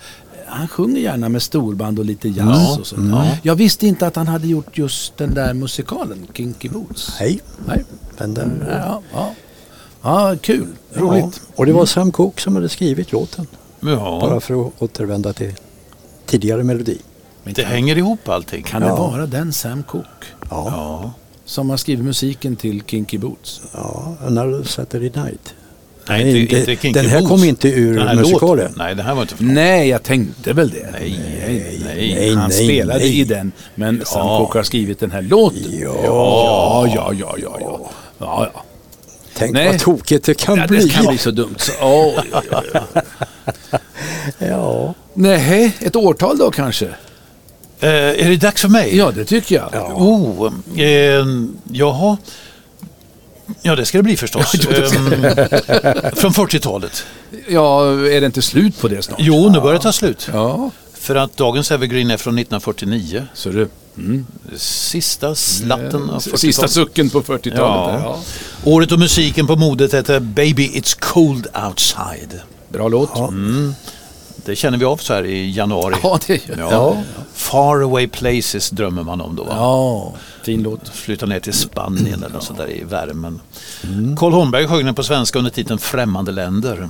han 0.49 0.67
sjunger 0.67 0.99
gärna 0.99 1.29
med 1.29 1.41
storband 1.41 1.99
och 1.99 2.05
lite 2.05 2.29
jazz 2.29 2.77
och 2.77 2.87
sånt. 2.87 3.15
Jag 3.43 3.55
visste 3.55 3.87
inte 3.87 4.07
att 4.07 4.15
han 4.15 4.27
hade 4.27 4.47
gjort 4.47 4.77
just 4.77 5.17
den 5.17 5.33
där 5.33 5.53
musikalen, 5.53 6.27
Kinky 6.33 6.69
Boots. 6.69 7.13
Nej, 7.19 7.39
Nej. 7.67 7.85
men 8.17 8.33
den... 8.33 8.63
Ja, 8.69 9.01
ja. 9.13 9.33
Ja 10.01 10.35
kul. 10.41 10.67
Roligt. 10.93 11.41
Ja, 11.47 11.53
och 11.55 11.65
det 11.65 11.71
var 11.73 11.85
Sam 11.85 12.11
Cooke 12.11 12.41
som 12.41 12.55
hade 12.55 12.69
skrivit 12.69 13.11
låten. 13.11 13.47
Ja, 13.79 14.17
Bara 14.21 14.39
för 14.39 14.67
att 14.67 14.73
återvända 14.79 15.33
till 15.33 15.53
tidigare 16.25 16.63
melodi. 16.63 16.97
Men 17.43 17.53
det 17.53 17.63
hänger 17.63 17.97
ihop 17.97 18.29
allting. 18.29 18.63
kan 18.63 18.81
det 18.81 18.87
Ja. 18.87 18.95
vara 18.95 19.25
den 19.25 19.53
Sam 19.53 19.83
Cooke 19.83 20.07
Ja, 20.49 20.67
Ja. 20.71 21.11
som 21.45 21.69
har 21.69 21.77
skrivit 21.77 22.05
musiken 22.05 22.55
till 22.55 22.83
Kinky 22.87 23.17
Boots? 23.17 23.61
ja 23.73 24.15
Another 24.27 24.63
Saturday 24.63 25.23
Night. 25.23 25.53
Nej, 26.09 26.23
Nej, 26.23 26.41
inte, 26.41 26.57
inte- 26.59 26.75
Kinky 26.75 26.99
den 26.99 27.05
här 27.09 27.19
Boots. 27.19 27.29
kom 27.29 27.43
inte 27.43 27.69
ur 27.69 27.95
Den 27.99 28.17
musikalen. 28.17 28.73
Nej, 28.77 28.95
det 28.95 29.03
här 29.03 29.13
var 29.15 29.21
inte 29.21 29.35
från. 29.35 29.53
Nej, 29.53 29.87
jag 29.89 30.03
tänkte 30.03 30.53
väl 30.53 30.69
det. 30.69 30.89
Nej, 30.91 31.19
nej, 31.45 31.81
nej, 31.85 32.35
Han 32.35 32.49
nej, 32.49 32.63
spelade 32.65 32.99
nej. 32.99 33.19
i 33.19 33.23
den, 33.23 33.51
men 33.75 34.05
Sam 34.05 34.27
Ja. 34.27 34.37
Cooke 34.37 34.59
har 34.59 34.63
skrivit 34.63 34.99
den 34.99 35.11
här 35.11 35.21
låten. 35.21 35.79
Ja. 35.81 35.95
ja, 36.05 36.87
ja, 36.95 37.13
ja, 37.19 37.35
ja. 37.41 37.57
ja. 37.59 37.79
ja, 38.19 38.49
ja. 38.53 38.63
Tänk 39.37 39.53
Nej. 39.53 39.67
vad 39.67 39.79
tokigt 39.79 40.25
det 40.25 40.33
kan 40.33 40.57
Ja, 40.57 40.67
bli. 40.67 40.77
det 40.83 40.89
kan 40.89 41.05
bli 41.05 41.17
så 41.17 41.31
dumt. 41.31 41.55
Så, 41.57 41.71
oj, 41.81 42.15
oj, 42.33 42.41
oj. 42.51 43.01
Ja. 44.39 44.93
Nej, 45.13 45.71
ett 45.79 45.95
årtal 45.95 46.37
då 46.37 46.51
kanske? 46.51 46.85
Eh, 47.79 47.89
är 47.89 48.29
det 48.29 48.35
dags 48.37 48.61
för 48.61 48.69
mig? 48.69 48.97
Ja, 48.97 49.11
det 49.11 49.25
tycker 49.25 49.55
jag. 49.55 49.91
Oh, 50.01 50.53
eh, 50.77 51.25
jaha. 51.71 52.17
Ja, 53.61 53.75
det 53.75 53.85
ska 53.85 53.97
det 53.97 54.03
bli 54.03 54.17
förstås. 54.17 54.53
Ehm, 54.69 55.21
från 56.15 56.31
40-talet. 56.33 57.03
Ja, 57.47 57.85
är 57.91 58.19
det 58.21 58.25
inte 58.25 58.41
slut 58.41 58.81
på 58.81 58.87
det 58.87 59.01
snart? 59.01 59.19
Jo, 59.21 59.49
nu 59.49 59.59
börjar 59.59 59.73
det 59.73 59.83
ta 59.83 59.91
slut. 59.91 60.29
Ja, 60.33 60.71
För 60.93 61.15
att 61.15 61.37
dagens 61.37 61.71
Evergreen 61.71 62.11
är 62.11 62.17
från 62.17 62.33
1949. 62.39 63.27
så 63.33 63.49
du. 63.49 63.67
Mm. 63.97 64.25
Sista 64.57 65.35
slatten 65.35 66.09
av 66.09 66.19
40-talet. 66.21 66.39
Sista 66.39 66.67
sucken 66.67 67.09
på 67.09 67.21
40-talet. 67.21 67.55
Ja. 67.57 67.99
Ja. 68.03 68.19
Året 68.71 68.91
och 68.91 68.99
musiken 68.99 69.47
på 69.47 69.55
modet 69.55 69.93
heter 69.93 70.19
Baby 70.19 70.67
It's 70.69 70.97
Cold 70.99 71.47
Outside. 71.67 72.41
Bra 72.69 72.87
låt. 72.87 73.09
Ja, 73.15 73.31
Det 74.45 74.55
känner 74.55 74.77
vi 74.77 74.85
av 74.85 74.97
så 74.97 75.13
här 75.13 75.23
i 75.25 75.51
januari. 75.51 75.95
det 76.27 76.47
gör 76.47 76.57
Ja. 76.57 76.67
ja. 76.71 76.97
Far 77.33 77.81
away 77.83 78.07
places 78.07 78.69
drömmer 78.69 79.03
man 79.03 79.21
om 79.21 79.35
då. 79.35 79.43
Va? 79.43 79.53
ja, 79.55 80.13
fin 80.43 80.63
låt. 80.63 80.89
Flytta 80.89 81.25
ner 81.25 81.39
till 81.39 81.53
Spanien 81.53 82.23
eller 82.23 82.39
så 82.39 82.53
där 82.53 82.71
i 82.71 82.83
värmen. 82.83 83.39
Carl 84.17 84.33
Holmberg 84.33 84.67
sjöng 84.67 84.85
den 84.85 84.95
på 84.95 85.03
svenska 85.03 85.39
under 85.39 85.51
titeln 85.51 85.79
Främmande 85.79 86.31
länder. 86.31 86.89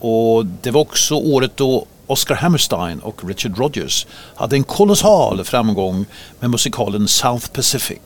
Och 0.00 0.46
det 0.46 0.70
var 0.70 0.80
också 0.80 1.14
året 1.14 1.52
då 1.56 1.86
Oscar 2.08 2.34
Hammerstein 2.34 2.98
och 2.98 3.28
Richard 3.28 3.58
Rodgers 3.58 4.06
hade 4.34 4.56
en 4.56 4.64
kolossal 4.64 5.44
framgång 5.44 6.06
med 6.40 6.50
musikalen 6.50 7.08
South 7.08 7.46
Pacific 7.48 7.98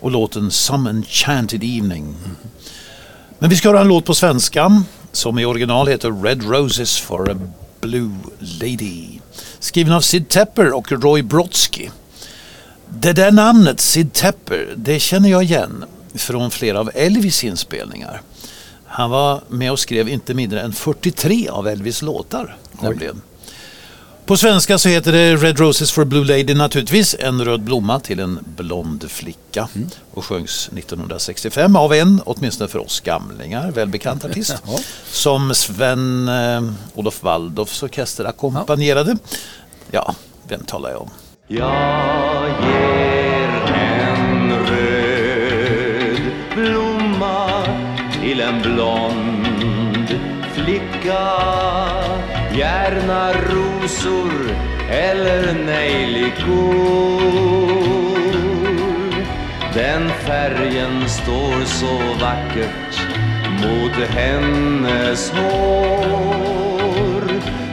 och 0.00 0.10
låten 0.10 0.50
Some 0.50 0.90
Enchanted 0.90 1.64
Evening. 1.64 2.14
Men 3.38 3.50
vi 3.50 3.56
ska 3.56 3.68
höra 3.68 3.80
en 3.80 3.88
låt 3.88 4.04
på 4.04 4.14
svenska 4.14 4.82
som 5.12 5.38
i 5.38 5.44
original 5.44 5.88
heter 5.88 6.22
Red 6.22 6.42
Roses 6.50 6.98
for 6.98 7.30
a 7.30 7.36
Blue 7.80 8.16
Lady. 8.38 9.18
Skriven 9.58 9.92
av 9.92 10.00
Sid 10.00 10.28
Tepper 10.28 10.72
och 10.72 10.92
Roy 10.92 11.22
Brodsky. 11.22 11.88
Det 12.88 13.12
där 13.12 13.30
namnet, 13.30 13.80
Sid 13.80 14.12
Tepper, 14.12 14.74
det 14.76 14.98
känner 14.98 15.28
jag 15.28 15.42
igen 15.42 15.84
från 16.14 16.50
flera 16.50 16.80
av 16.80 16.90
Elvis 16.94 17.44
inspelningar. 17.44 18.20
Han 18.86 19.10
var 19.10 19.40
med 19.48 19.72
och 19.72 19.78
skrev 19.78 20.08
inte 20.08 20.34
mindre 20.34 20.60
än 20.60 20.72
43 20.72 21.48
av 21.48 21.68
Elvis 21.68 22.02
låtar. 22.02 22.56
Nämligen. 22.80 23.22
På 24.30 24.36
svenska 24.36 24.78
så 24.78 24.88
heter 24.88 25.12
det 25.12 25.36
Red 25.36 25.58
Roses 25.58 25.92
for 25.92 26.02
a 26.02 26.04
Blue 26.04 26.24
Lady 26.24 26.54
naturligtvis, 26.54 27.16
en 27.18 27.44
röd 27.44 27.62
blomma 27.62 28.00
till 28.00 28.20
en 28.20 28.38
blond 28.56 29.10
flicka. 29.10 29.68
Och 30.10 30.24
sjöngs 30.24 30.70
1965 30.76 31.76
av 31.76 31.92
en, 31.92 32.22
åtminstone 32.24 32.68
för 32.68 32.78
oss 32.78 33.00
gamlingar, 33.00 33.70
välbekant 33.70 34.24
artist. 34.24 34.62
Som 35.10 35.54
Sven 35.54 36.28
eh, 36.28 36.62
Olof 36.94 37.22
Waldorfs 37.22 37.82
orkester 37.82 38.24
ackompanjerade. 38.24 39.16
Ja, 39.90 40.14
vem 40.48 40.64
talar 40.64 40.90
jag 40.90 41.02
om? 41.02 41.10
Jag 41.46 42.48
ger 42.62 43.48
en 43.74 44.52
röd 44.66 46.20
blomma 46.54 47.62
till 48.22 48.40
en 48.40 48.62
blond 48.62 50.08
flicka 50.54 51.40
Gärna 52.56 53.32
rosor 53.80 54.32
eller 54.90 55.52
nejlikor. 55.52 57.20
Den 59.74 60.08
färgen 60.08 61.08
står 61.08 61.64
så 61.64 61.98
vackert 62.20 63.00
mot 63.62 64.08
hennes 64.08 65.30
hår. 65.30 66.60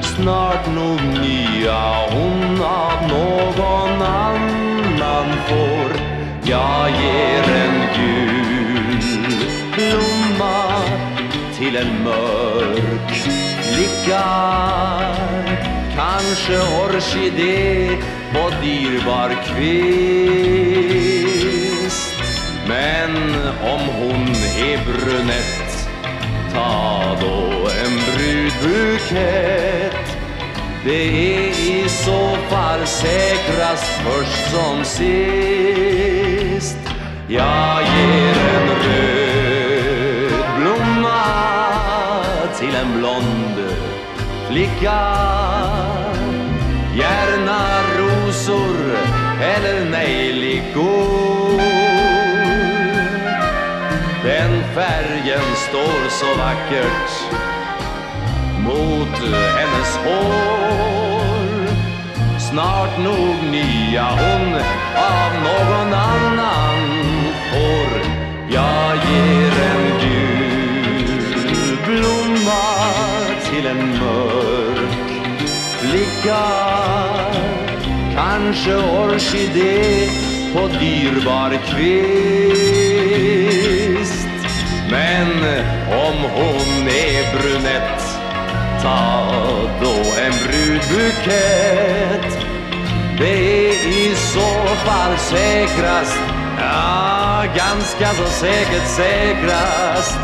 Snart 0.02 0.68
nog 0.76 1.02
nya 1.02 2.10
hon 2.12 2.62
av 2.62 3.08
någon 3.08 4.02
annan 4.02 5.34
får. 5.48 6.02
Jag 6.44 6.90
ger 6.90 7.44
en 7.56 7.82
gul 7.96 9.02
blomma 9.76 10.82
till 11.58 11.76
en 11.76 12.04
mörk 12.04 13.48
flicka. 13.78 15.07
Kanske 16.38 16.60
orkidé 16.84 17.98
på 18.34 18.44
dyrbar 18.62 19.32
kvist 19.48 20.86
Men 22.68 23.12
om 23.62 23.82
hon 24.00 24.24
är 24.58 24.78
brunett 24.86 25.90
Ta 26.54 27.18
då 27.22 27.38
en 27.86 27.96
brudbukett 28.08 30.08
Det 30.86 31.04
är 31.04 31.50
i 31.50 31.90
så 31.90 32.38
fall 32.50 32.88
säkrast 32.88 33.92
först 34.04 34.52
som 34.52 34.86
sist. 34.86 36.78
Jag 37.28 37.82
ger 37.82 38.36
en 38.54 38.68
röd 38.84 40.46
blomma 40.58 41.24
till 42.60 42.76
en 42.76 43.00
blond 43.00 43.58
flicka 44.50 45.37
rosor 48.48 48.98
eller 49.42 49.90
nejlikor. 49.90 51.62
Den 54.24 54.64
färgen 54.76 55.56
står 55.70 56.10
så 56.10 56.26
vackert 56.38 57.12
mot 58.60 59.34
hennes 59.58 59.98
hår. 59.98 61.68
Snart 62.40 62.98
nog 62.98 63.52
nya 63.52 64.04
hon 64.04 64.56
av 64.96 65.32
någon 65.44 65.94
annan 65.94 66.80
får. 67.52 68.02
Jag 68.50 68.96
ger 68.96 69.52
en 69.72 70.00
gul 70.00 71.78
blomma 71.86 72.66
till 73.50 73.68
en 73.68 74.00
mörk 74.00 75.08
flicka. 75.80 77.37
Kanske 78.18 78.76
orkidé 78.76 80.10
på 80.54 80.68
dyrbar 80.68 81.52
kvist. 81.70 81.98
Men 84.92 85.32
om 85.88 86.18
hon 86.36 86.88
är 86.88 87.32
brunett 87.38 88.02
Ta 88.82 89.32
då 89.82 89.96
en 90.22 90.34
brudbukett. 90.48 92.32
Det 93.20 93.70
är 93.70 93.88
i 93.88 94.16
så 94.16 94.66
fall 94.86 95.18
säkrast 95.18 96.20
Ja, 96.60 97.44
ganska 97.56 98.14
så 98.14 98.26
säkert 98.26 98.88
säkrast. 98.88 100.20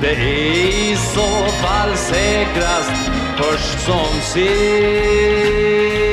Det 0.00 0.12
är 0.12 0.52
i 0.90 0.96
så 0.96 1.46
fall 1.62 1.96
säkrast 1.96 3.10
Först 3.36 3.80
som 3.80 4.20
sist. 4.20 6.09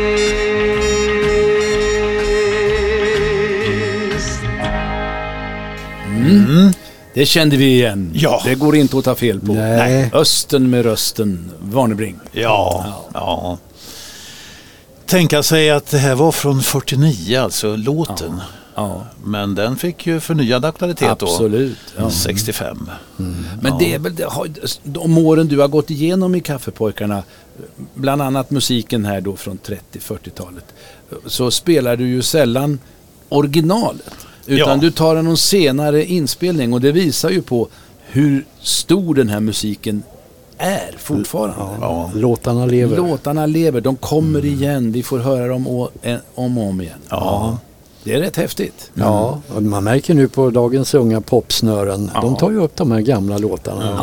Det 7.13 7.25
kände 7.25 7.57
vi 7.57 7.65
igen. 7.73 8.11
Ja. 8.13 8.41
Det 8.45 8.55
går 8.55 8.75
inte 8.75 8.97
att 8.97 9.03
ta 9.05 9.15
fel 9.15 9.39
på. 9.39 9.53
Nej. 9.53 10.09
Östen 10.13 10.69
med 10.69 10.85
rösten, 10.85 11.51
Warnerbring. 11.61 12.15
Ja, 12.31 12.85
ja. 13.13 13.57
Tänka 15.05 15.43
sig 15.43 15.69
att 15.69 15.87
det 15.91 15.97
här 15.97 16.15
var 16.15 16.31
från 16.31 16.61
49, 16.61 17.39
alltså 17.41 17.75
låten. 17.75 18.41
Ja, 18.75 19.05
Men 19.23 19.55
den 19.55 19.75
fick 19.75 20.07
ju 20.07 20.19
förnyad 20.19 20.65
aktualitet 20.65 21.09
absolut. 21.21 21.77
då, 21.97 22.03
Ja. 22.03 22.09
65. 22.09 22.89
Men 23.61 23.77
det 23.79 23.93
är 23.93 23.99
väl 23.99 24.15
de 24.83 25.17
åren 25.17 25.47
du 25.47 25.59
har 25.59 25.67
gått 25.67 25.89
igenom 25.89 26.35
i 26.35 26.39
Kaffepojkarna, 26.39 27.23
bland 27.93 28.21
annat 28.21 28.51
musiken 28.51 29.05
här 29.05 29.21
då 29.21 29.35
från 29.35 29.57
30-40-talet, 29.93 30.65
så 31.25 31.51
spelar 31.51 31.95
du 31.95 32.07
ju 32.07 32.21
sällan 32.21 32.79
originalet. 33.29 34.26
Utan 34.47 34.69
Ja. 34.69 34.75
du 34.75 34.91
tar 34.91 35.15
en 35.15 35.37
senare 35.37 36.05
inspelning 36.05 36.73
och 36.73 36.81
det 36.81 36.91
visar 36.91 37.29
ju 37.29 37.41
på 37.41 37.67
hur 38.07 38.45
stor 38.61 39.15
den 39.15 39.29
här 39.29 39.39
musiken 39.39 40.03
är 40.57 40.95
fortfarande. 40.97 41.55
Ja. 41.81 42.11
Låtarna 42.15 42.65
lever. 42.65 42.97
Låtarna 42.97 43.45
lever, 43.45 43.81
de 43.81 43.95
kommer 43.95 44.45
igen, 44.45 44.91
vi 44.91 45.03
får 45.03 45.19
höra 45.19 45.47
dem 45.47 45.67
om 45.67 46.57
och 46.57 46.63
om 46.67 46.81
igen. 46.81 46.99
Ja. 47.09 47.57
Det 48.03 48.13
är 48.13 48.19
rätt 48.19 48.35
häftigt. 48.35 48.91
Ja, 48.93 49.41
och 49.55 49.63
man 49.63 49.83
märker 49.83 50.13
nu 50.13 50.27
på 50.27 50.49
dagens 50.49 50.93
unga 50.93 51.21
popsnören. 51.21 52.11
Ja. 52.13 52.21
De 52.21 52.35
tar 52.35 52.51
ju 52.51 52.57
upp 52.61 52.75
de 52.75 52.91
här 52.91 52.99
gamla 53.01 53.37
låtarna 53.37 54.01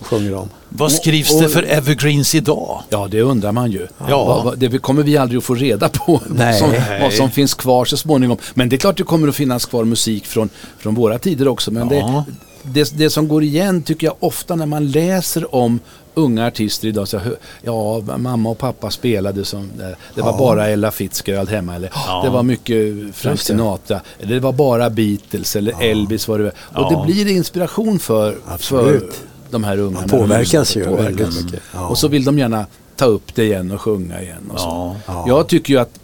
och 0.00 0.06
sjunger 0.06 0.30
dem. 0.30 0.48
Vad 0.72 0.92
skrivs 0.92 1.34
och- 1.34 1.42
det 1.42 1.48
för 1.48 1.62
evergreens 1.62 2.34
idag? 2.34 2.82
Ja, 2.88 3.08
det 3.10 3.22
undrar 3.22 3.52
man 3.52 3.70
ju. 3.72 3.86
Ja. 4.08 4.24
Vad- 4.24 4.44
vad- 4.44 4.58
det 4.58 4.78
kommer 4.78 5.02
vi 5.02 5.16
aldrig 5.16 5.38
att 5.38 5.44
få 5.44 5.54
reda 5.54 5.88
på. 5.88 6.20
Nej. 6.28 6.58
Som, 6.58 6.72
vad 7.00 7.12
som 7.12 7.30
finns 7.30 7.54
kvar 7.54 7.84
så 7.84 7.96
småningom. 7.96 8.38
Men 8.54 8.68
det 8.68 8.76
är 8.76 8.78
klart 8.78 8.96
det 8.96 9.02
kommer 9.04 9.28
att 9.28 9.36
finnas 9.36 9.66
kvar 9.66 9.84
musik 9.84 10.26
från, 10.26 10.48
från 10.78 10.94
våra 10.94 11.18
tider 11.18 11.48
också. 11.48 11.70
Men 11.70 11.88
Ja. 11.90 12.24
det, 12.62 12.72
det, 12.72 12.98
det 12.98 13.10
som 13.10 13.28
går 13.28 13.42
igen 13.42 13.82
tycker 13.82 14.06
jag 14.06 14.16
ofta 14.20 14.56
när 14.56 14.66
man 14.66 14.90
läser 14.90 15.54
om 15.54 15.80
unga 16.14 16.46
artister 16.46 16.88
idag. 16.88 17.08
Så, 17.08 17.20
ja, 17.62 18.00
mamma 18.16 18.50
och 18.50 18.58
pappa 18.58 18.90
spelade 18.90 19.44
som, 19.44 19.70
det 20.14 20.22
var 20.22 20.38
bara 20.38 20.68
Ella 20.68 20.90
Fitzgerald 20.90 21.48
hemma. 21.48 21.74
Eller 21.74 21.90
Ja. 21.94 22.20
det 22.24 22.30
var 22.30 22.42
mycket 22.42 22.76
Frank. 23.14 23.40
Sinatra. 23.40 24.00
Eller 24.20 24.34
det 24.34 24.40
var 24.40 24.52
bara 24.52 24.90
Beatles 24.90 25.56
eller 25.56 25.82
Elvis. 25.90 26.28
Var 26.28 26.38
det, 26.38 26.48
och 26.48 26.52
Ja. 26.74 27.04
det 27.06 27.12
blir 27.12 27.28
inspiration 27.36 27.98
för, 27.98 28.36
för. 28.58 29.02
De 29.50 29.64
här 29.64 29.78
unga. 29.78 30.00
Man 30.00 30.08
påverkas 30.08 30.76
ju 30.76 30.84
Påverkas. 30.84 31.20
väldigt 31.20 31.44
mycket. 31.44 31.62
Ja. 31.74 31.88
Och 31.88 31.98
så 31.98 32.08
vill 32.08 32.24
de 32.24 32.38
gärna 32.38 32.66
ta 32.96 33.04
upp 33.04 33.34
det 33.34 33.44
igen 33.44 33.70
och 33.70 33.80
sjunga 33.80 34.22
igen. 34.22 34.50
Och 34.52 34.60
så. 34.60 34.66
Ja. 34.66 34.96
Ja. 35.06 35.24
Jag 35.28 35.48
tycker 35.48 35.74
ju 35.74 35.80
att 35.80 36.00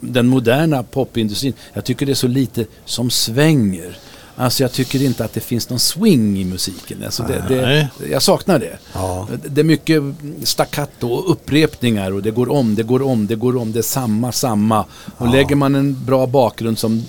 den 0.00 0.26
moderna 0.26 0.82
popindustrin, 0.82 1.52
jag 1.72 1.84
tycker 1.84 2.06
det 2.06 2.12
är 2.12 2.14
så 2.14 2.28
lite 2.28 2.66
som 2.84 3.10
svänger. 3.10 3.98
Alltså 4.36 4.62
jag 4.62 4.72
tycker 4.72 5.02
inte 5.02 5.24
att 5.24 5.32
det 5.32 5.40
finns 5.40 5.70
någon 5.70 5.78
swing 5.78 6.38
i 6.38 6.44
musiken. 6.44 7.04
Alltså 7.04 7.22
det, 7.22 7.44
det, 7.48 7.88
jag 8.10 8.22
saknar 8.22 8.58
det. 8.58 8.78
Ja. 8.92 9.28
Det 9.46 9.60
är 9.60 9.64
mycket 9.64 10.02
staccato 10.42 11.08
och 11.08 11.30
upprepningar 11.32 12.12
och 12.12 12.22
det 12.22 12.30
går 12.30 12.50
om, 12.50 12.74
det 12.74 12.82
går 12.82 13.02
om, 13.02 13.26
det 13.26 13.34
går 13.34 13.56
om, 13.56 13.72
det 13.72 13.78
är 13.78 13.82
samma, 13.82 14.32
samma. 14.32 14.84
Och 15.16 15.28
lägger 15.28 15.56
man 15.56 15.74
en 15.74 16.04
bra 16.04 16.26
bakgrund 16.26 16.78
som 16.78 17.04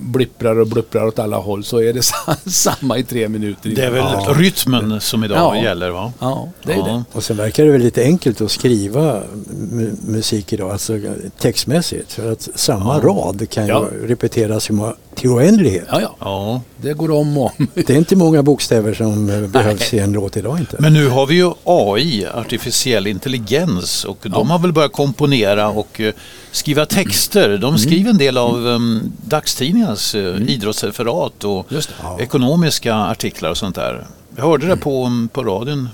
blipprar 0.00 0.58
och 0.60 0.66
blupprar 0.66 1.06
åt 1.06 1.18
alla 1.18 1.36
håll 1.36 1.64
så 1.64 1.78
är 1.82 1.92
det 1.92 2.02
sa- 2.02 2.34
samma 2.46 2.98
i 2.98 3.04
tre 3.04 3.28
minuter. 3.28 3.70
Det 3.70 3.82
är 3.84 3.90
väl 3.90 4.00
Ja. 4.26 4.34
rytmen 4.36 5.00
som 5.00 5.24
idag 5.24 5.56
Ja. 5.56 5.62
gäller 5.62 5.90
va? 5.90 6.12
Ja, 6.18 6.48
det 6.62 6.72
är 6.72 6.82
det. 6.82 7.04
Och 7.12 7.24
sen 7.24 7.36
verkar 7.36 7.64
det 7.64 7.70
väl 7.70 7.80
lite 7.82 8.02
enkelt 8.02 8.40
att 8.40 8.50
skriva 8.50 9.22
mu- 9.50 9.96
musik 10.06 10.52
idag, 10.52 10.70
alltså 10.70 10.98
textmässigt. 11.38 12.12
För 12.12 12.32
att 12.32 12.48
samma 12.54 12.98
rad 13.00 13.50
kan 13.50 13.64
ju 13.66 13.70
Ja. 13.72 13.88
repeteras 14.02 14.70
hur 14.70 14.74
till 15.16 15.30
oändlighet. 15.30 15.84
Ja, 15.90 16.00
ja. 16.00 16.16
Ja. 16.20 16.60
Det 16.76 16.92
går 16.92 17.10
om 17.10 17.38
och 17.38 17.44
om. 17.58 17.66
Det 17.74 17.90
är 17.90 17.96
inte 17.96 18.16
många 18.16 18.42
bokstäver 18.42 18.94
som 18.94 19.30
eh, 19.30 19.40
behövs 19.40 19.94
i 19.94 19.98
en 19.98 20.12
låt 20.12 20.36
idag 20.36 20.58
inte. 20.58 20.76
Men 20.80 20.92
nu 20.92 21.08
har 21.08 21.26
vi 21.26 21.34
ju 21.34 21.50
AI, 21.64 22.26
artificiell 22.34 23.06
intelligens 23.06 24.04
och 24.04 24.18
de 24.22 24.50
har 24.50 24.58
väl 24.58 24.72
börjat 24.72 24.92
komponera 24.92 25.68
och 25.68 26.00
eh, 26.00 26.14
skriva 26.52 26.86
texter. 26.86 27.58
De 27.58 27.78
skriver 27.78 28.10
en 28.10 28.18
del 28.18 28.38
av 28.38 28.66
um, 28.66 29.12
dagstidningarnas 29.24 30.14
uh, 30.14 30.50
idrottsreferat 30.50 31.44
och 31.44 31.66
Just 31.68 31.90
det. 32.18 32.22
ekonomiska 32.22 32.94
artiklar 32.94 33.50
och 33.50 33.56
sånt 33.56 33.74
där. 33.74 34.06
Jag 34.36 34.44
hörde 34.44 34.66
det 34.66 34.76
på, 34.76 35.06
um, 35.06 35.28
på 35.28 35.44
radion 35.44 35.88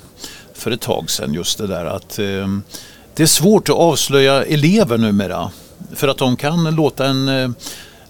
för 0.54 0.70
ett 0.70 0.80
tag 0.80 1.10
sedan 1.10 1.34
just 1.34 1.58
det 1.58 1.66
där 1.66 1.84
att 1.84 2.18
um, 2.18 2.62
det 3.14 3.22
är 3.22 3.26
svårt 3.26 3.68
att 3.68 3.76
avslöja 3.76 4.44
elever 4.44 4.98
numera 4.98 5.50
för 5.94 6.08
att 6.08 6.18
de 6.18 6.36
kan 6.36 6.74
låta 6.74 7.06
en 7.06 7.54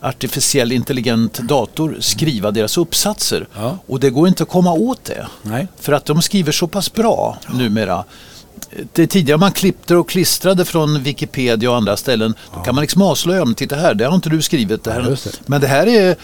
artificiell 0.02 0.72
intelligent 0.72 1.38
dator 1.38 1.96
skriva 2.00 2.50
deras 2.50 2.78
uppsatser 2.78 3.46
Ja. 3.56 3.78
och 3.86 4.00
det 4.00 4.10
går 4.10 4.28
inte 4.28 4.42
att 4.42 4.48
komma 4.48 4.72
åt 4.72 5.04
det. 5.04 5.26
Nej. 5.42 5.68
För 5.80 5.92
att 5.92 6.04
de 6.04 6.22
skriver 6.22 6.52
så 6.52 6.66
pass 6.66 6.92
bra 6.92 7.38
numera. 7.54 8.04
Det 8.92 9.06
tidigare 9.06 9.38
man 9.38 9.52
klippte 9.52 9.96
och 9.96 10.08
klistrade 10.08 10.64
från 10.64 11.02
Wikipedia 11.02 11.70
och 11.70 11.76
andra 11.76 11.96
ställen. 11.96 12.34
Då 12.54 12.60
kan 12.60 12.74
man 12.74 12.82
liksom 12.82 13.02
avslöja 13.02 13.38
dem. 13.40 13.54
Titta 13.54 13.76
här, 13.76 13.94
det 13.94 14.04
har 14.04 14.14
inte 14.14 14.28
du 14.28 14.42
skrivit. 14.42 14.84
Det 14.84 14.92
här. 14.92 15.00
Ja, 15.00 15.08
det. 15.24 15.40
Men 15.46 15.60
det 15.60 15.66
här 15.66 15.86
är, 15.86 16.16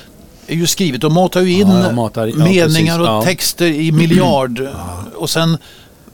är 0.47 0.55
ju 0.55 0.67
skrivet. 0.67 1.01
De 1.01 1.15
matar 1.15 1.41
ju 1.41 1.53
in 1.53 1.69
Ja, 1.69 1.91
matar- 1.93 2.27
ja, 2.27 2.45
meningar 2.45 3.01
och 3.01 3.07
Ja. 3.07 3.23
texter 3.23 3.67
i 3.67 3.93
miljard. 3.93 4.69
Och 5.17 5.31
sen 5.31 5.59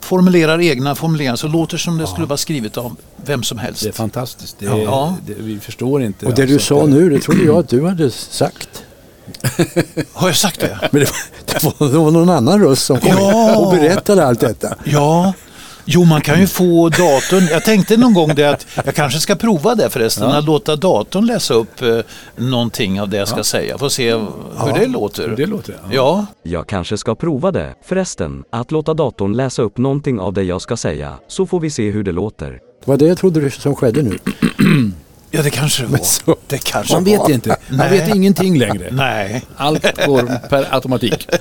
formulerar 0.05 0.61
egna 0.61 0.95
formuleringar. 0.95 1.35
Så 1.35 1.47
låter 1.47 1.77
som 1.77 1.97
det 1.97 2.07
skulle 2.07 2.25
vara 2.27 2.37
skrivet 2.37 2.77
av 2.77 2.95
vem 3.25 3.43
som 3.43 3.57
helst. 3.57 3.83
Det 3.83 3.89
är 3.89 3.93
fantastiskt. 3.93 4.55
Det, 4.59 4.65
Ja. 4.65 5.15
det, 5.27 5.33
vi 5.37 5.59
förstår 5.59 6.03
inte. 6.03 6.25
Och 6.25 6.33
det 6.33 6.45
du 6.45 6.53
alltså. 6.53 6.79
sa 6.79 6.85
nu, 6.85 7.09
det 7.09 7.19
trodde 7.19 7.43
jag 7.43 7.57
att 7.57 7.69
du 7.69 7.85
hade 7.87 8.11
sagt. 8.11 8.69
Har 10.13 10.27
jag 10.27 10.35
sagt 10.37 10.59
det? 10.59 10.79
Men 10.91 11.01
det 11.01 11.07
var, 11.11 11.17
det 11.45 11.63
var, 11.79 11.87
det 11.91 11.97
var 11.97 12.11
någon 12.11 12.29
annan 12.29 12.61
röst 12.63 12.85
som 12.85 12.99
kom 12.99 13.09
Ja. 13.11 13.55
och 13.57 13.71
berättade 13.73 14.25
allt 14.27 14.39
detta. 14.39 14.75
Ja. 14.83 15.33
Jo, 15.87 16.03
man 16.05 16.21
kan 16.21 16.39
ju 16.39 16.47
få 16.47 16.89
datorn. 16.89 17.47
Jag 17.51 17.63
tänkte 17.63 17.97
någon 17.97 18.13
gång 18.13 18.35
det 18.35 18.43
att 18.45 18.65
jag 18.85 18.95
kanske 18.95 19.19
ska 19.19 19.35
prova 19.35 19.75
det 19.75 19.89
förresten. 19.89 20.23
Att 20.23 20.43
låta 20.45 20.75
datorn 20.75 21.25
läsa 21.25 21.53
upp 21.53 21.81
eh, 21.81 21.97
någonting 22.35 23.01
av 23.01 23.09
det 23.09 23.17
jag 23.17 23.27
ska 23.27 23.43
säga. 23.43 23.77
Får 23.77 23.89
se 23.89 24.11
hur 24.13 24.73
det 24.79 24.85
låter. 24.87 25.27
Det 25.37 25.45
låter, 25.45 25.73
ja. 25.83 25.87
Ja, 25.91 26.25
Jag 26.43 26.67
kanske 26.67 26.97
ska 26.97 27.15
prova 27.15 27.51
det, 27.51 27.73
förresten, 27.85 28.43
att 28.49 28.71
låta 28.71 28.93
datorn 28.93 29.33
läsa 29.33 29.61
upp 29.61 29.77
någonting 29.77 30.19
av 30.19 30.33
det 30.33 30.43
jag 30.43 30.61
ska 30.61 30.77
säga, 30.77 31.13
så 31.27 31.45
får 31.45 31.59
vi 31.59 31.69
se 31.69 31.91
hur 31.91 32.03
det 32.03 32.11
låter. 32.11 32.51
Det 32.51 32.59
var 32.91 32.97
det 32.97 33.05
jag 33.05 33.17
trodde 33.17 33.39
du 33.41 33.51
som 33.51 33.75
skedde 33.75 34.01
nu. 34.01 34.17
ja 35.31 35.41
det 35.43 35.49
kanske 35.49 35.83
det 35.83 35.89
var. 35.89 35.97
så- 35.97 36.35
Det 36.47 36.57
kanske 36.57 36.93
Man 36.93 37.03
var. 37.03 37.11
vet 37.11 37.29
inte. 37.29 37.49
Man 37.69 37.77
Nej. 37.77 37.89
vet 37.99 38.15
ingenting 38.15 38.57
längre. 38.59 38.89
Nej. 38.91 39.45
Allt 39.57 40.05
går 40.05 40.49
per 40.49 40.73
automatik. 40.75 41.27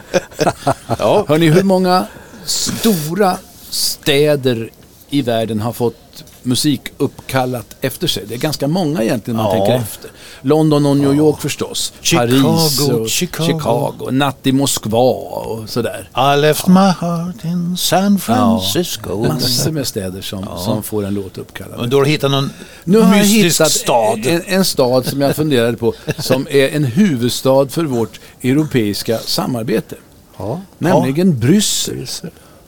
Ja. 0.98 1.24
Hörni, 1.28 1.48
hur 1.50 1.62
många 1.62 2.06
stora 2.44 3.36
städer 3.74 4.70
i 5.10 5.22
världen 5.22 5.60
har 5.60 5.72
fått 5.72 5.96
musik 6.42 6.80
uppkallat 6.98 7.76
efter 7.80 8.06
sig? 8.06 8.24
Det 8.28 8.34
är 8.34 8.38
ganska 8.38 8.68
många 8.68 9.02
egentligen 9.02 9.36
man 9.36 9.46
Ja. 9.46 9.52
tänker 9.52 9.74
efter. 9.84 10.10
London 10.40 10.86
och 10.86 10.96
New 10.96 11.14
York 11.14 11.40
förstås. 11.40 11.92
Chicago, 12.00 12.26
Paris 12.28 12.80
och 12.90 13.08
Chicago. 13.08 13.46
Chicago. 13.46 14.10
Natt 14.10 14.46
i 14.46 14.52
Moskva 14.52 14.98
och 14.98 15.70
sådär. 15.70 16.08
I 16.34 16.40
left 16.40 16.66
my 16.66 16.74
heart 17.00 17.44
in 17.44 17.76
San 17.76 18.18
Francisco. 18.18 19.26
Massor 19.28 19.70
med 19.70 19.86
städer 19.86 20.20
som, 20.22 20.46
som 20.58 20.82
får 20.82 21.04
en 21.06 21.14
låt 21.14 21.38
uppkallad. 21.38 21.80
Och 21.80 21.88
då 21.88 21.96
har 21.96 22.04
du 22.04 22.10
hittat 22.10 22.30
någon 22.30 22.50
Nu 22.84 23.00
har 23.00 23.16
jag 23.16 23.18
mystisk 23.26 23.60
hittat 23.60 23.72
stad. 23.72 24.26
En, 24.26 24.42
en 24.46 24.64
stad 24.64 25.06
som 25.06 25.20
jag 25.20 25.36
funderade 25.36 25.76
på 25.76 25.94
som 26.18 26.46
är 26.50 26.68
en 26.68 26.84
huvudstad 26.84 27.66
för 27.68 27.84
vårt 27.84 28.20
europeiska 28.42 29.18
samarbete. 29.18 29.96
Ja. 30.38 30.60
Nämligen 30.78 31.38
Bryssel. 31.40 32.06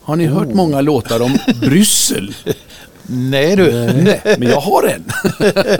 Har 0.07 0.15
ni 0.15 0.25
hört 0.25 0.47
många 0.53 0.81
låtar 0.81 1.21
om 1.21 1.37
Bryssel? 1.61 2.33
Nej 3.09 3.55
du. 3.55 3.71
Nej, 3.93 4.21
men 4.39 4.49
jag 4.49 4.61
har 4.61 4.83
en. 4.87 5.03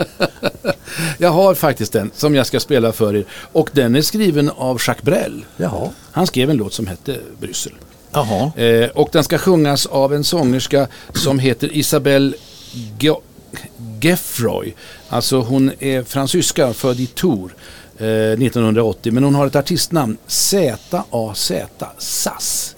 jag 1.18 1.30
har 1.30 1.54
faktiskt 1.54 1.94
en 1.94 2.10
som 2.14 2.34
jag 2.34 2.46
ska 2.46 2.60
spela 2.60 2.92
för 2.92 3.16
er. 3.16 3.24
Och 3.52 3.70
den 3.72 3.96
är 3.96 4.02
skriven 4.02 4.50
av 4.56 4.80
Jacques 4.86 5.02
Brel. 5.04 5.44
Jaha. 5.56 5.88
Han 6.12 6.26
skrev 6.26 6.50
en 6.50 6.56
låt 6.56 6.72
som 6.72 6.86
hette 6.86 7.16
Bryssel. 7.40 7.72
Jaha. 8.12 8.52
Eh, 8.62 8.88
och 8.90 9.08
den 9.12 9.24
ska 9.24 9.38
sjungas 9.38 9.86
av 9.86 10.14
en 10.14 10.24
sångerska 10.24 10.86
som 11.14 11.38
heter 11.38 11.76
Isabelle 11.76 12.32
Ge- 12.98 13.20
Geffroy. 14.00 14.74
Alltså 15.08 15.40
hon 15.40 15.70
är 15.78 16.02
fransyska, 16.02 16.72
född 16.74 17.00
i 17.00 17.06
Tours 17.06 17.52
eh, 17.98 18.06
1980. 18.06 19.12
Men 19.12 19.24
hon 19.24 19.34
har 19.34 19.46
ett 19.46 19.56
artistnamn, 19.56 20.16
Z-A-Z, 20.26 21.86
SAS. 21.98 22.74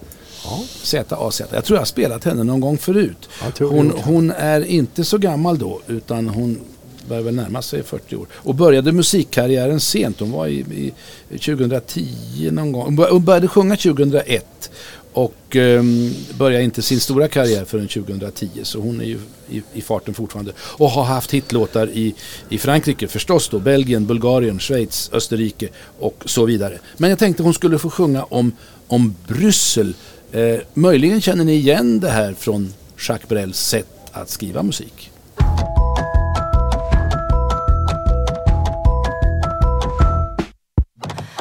Z-A-Z. 0.83 1.45
Jag 1.55 1.65
tror 1.65 1.77
jag 1.77 1.81
har 1.81 1.87
spelat 1.87 2.25
henne 2.25 2.45
någon 2.45 2.61
gång 2.61 2.79
förut. 2.79 3.29
Hon, 3.77 3.91
hon 4.05 4.31
är 4.31 4.61
inte 4.65 5.05
så 5.05 5.19
gammal 5.19 5.59
då, 5.59 5.81
utan 5.89 6.29
hon 6.29 6.61
börjar 7.09 7.23
väl 7.23 7.35
närma 7.35 7.63
sig 7.63 7.83
40 7.83 8.17
år. 8.17 8.27
Och 8.33 8.55
började 8.55 8.93
musikkarriären 8.93 9.81
sent. 9.81 10.21
Hon 10.21 10.31
var 10.31 10.47
i, 10.47 10.93
i 11.31 11.39
2010 11.39 12.51
någon 12.53 12.73
gång. 12.73 12.85
Hon 12.85 12.97
bör- 12.97 13.11
Hon 13.11 13.25
började 13.25 13.49
sjunga 13.49 13.77
2001. 13.77 14.71
och 15.13 15.57
um, 15.57 16.15
börjar 16.39 16.61
inte 16.61 16.83
sin 16.83 17.01
stora 17.01 17.29
karriär 17.29 17.65
förrän 17.65 17.89
2010 17.89 18.49
så 18.63 18.81
hon 18.81 19.01
är 19.01 19.05
ju 19.05 19.19
i, 19.51 19.63
i 19.75 19.81
farten 19.83 20.15
fortfarande. 20.15 20.53
Och 20.61 20.91
har 20.91 21.05
haft 21.05 21.31
hitlåtar 21.35 21.91
i, 21.91 22.15
i 22.49 22.59
Frankrike 22.59 23.09
förstås 23.09 23.49
då, 23.49 23.59
Belgien, 23.59 24.07
Bulgarien, 24.07 24.59
Schweiz, 24.61 25.11
Österrike 25.13 25.69
och 25.99 26.23
så 26.27 26.45
vidare. 26.45 26.79
Men 26.97 27.11
jag 27.11 27.19
tänkte 27.19 27.43
hon 27.43 27.55
skulle 27.55 27.79
få 27.79 27.91
sjunga 27.91 28.23
om, 28.25 28.53
om 28.87 29.15
Bryssel. 29.29 29.95
Eh, 30.33 30.61
möjligen 30.75 31.21
känner 31.21 31.45
ni 31.45 31.53
igen 31.53 32.01
det 32.01 32.11
här 32.11 32.35
från 32.35 32.75
Jacques 32.99 33.29
Brels 33.29 33.75
att 34.13 34.31
skriva 34.31 34.63
musik. 34.63 35.11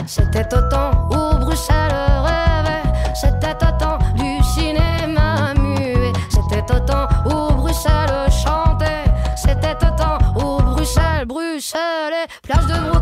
C'était 0.08 0.56
au 0.56 0.70
temps 0.70 1.10
Bruxelles 1.46 2.10
du 4.16 4.44
cinéma 4.44 5.54
muet, 5.54 6.14
c'était 6.30 6.74
au 6.74 6.80
temps 6.80 7.08
où 7.26 7.54
Bruxelles 7.54 8.30
chantait, 8.44 9.06
c'était 9.36 9.76
au 9.86 9.98
temps 9.98 10.20
où 10.36 10.62
Bruxelles, 10.64 11.26
Bruxelles 11.26 12.28
de 12.68 12.90
Brooker, 12.90 12.99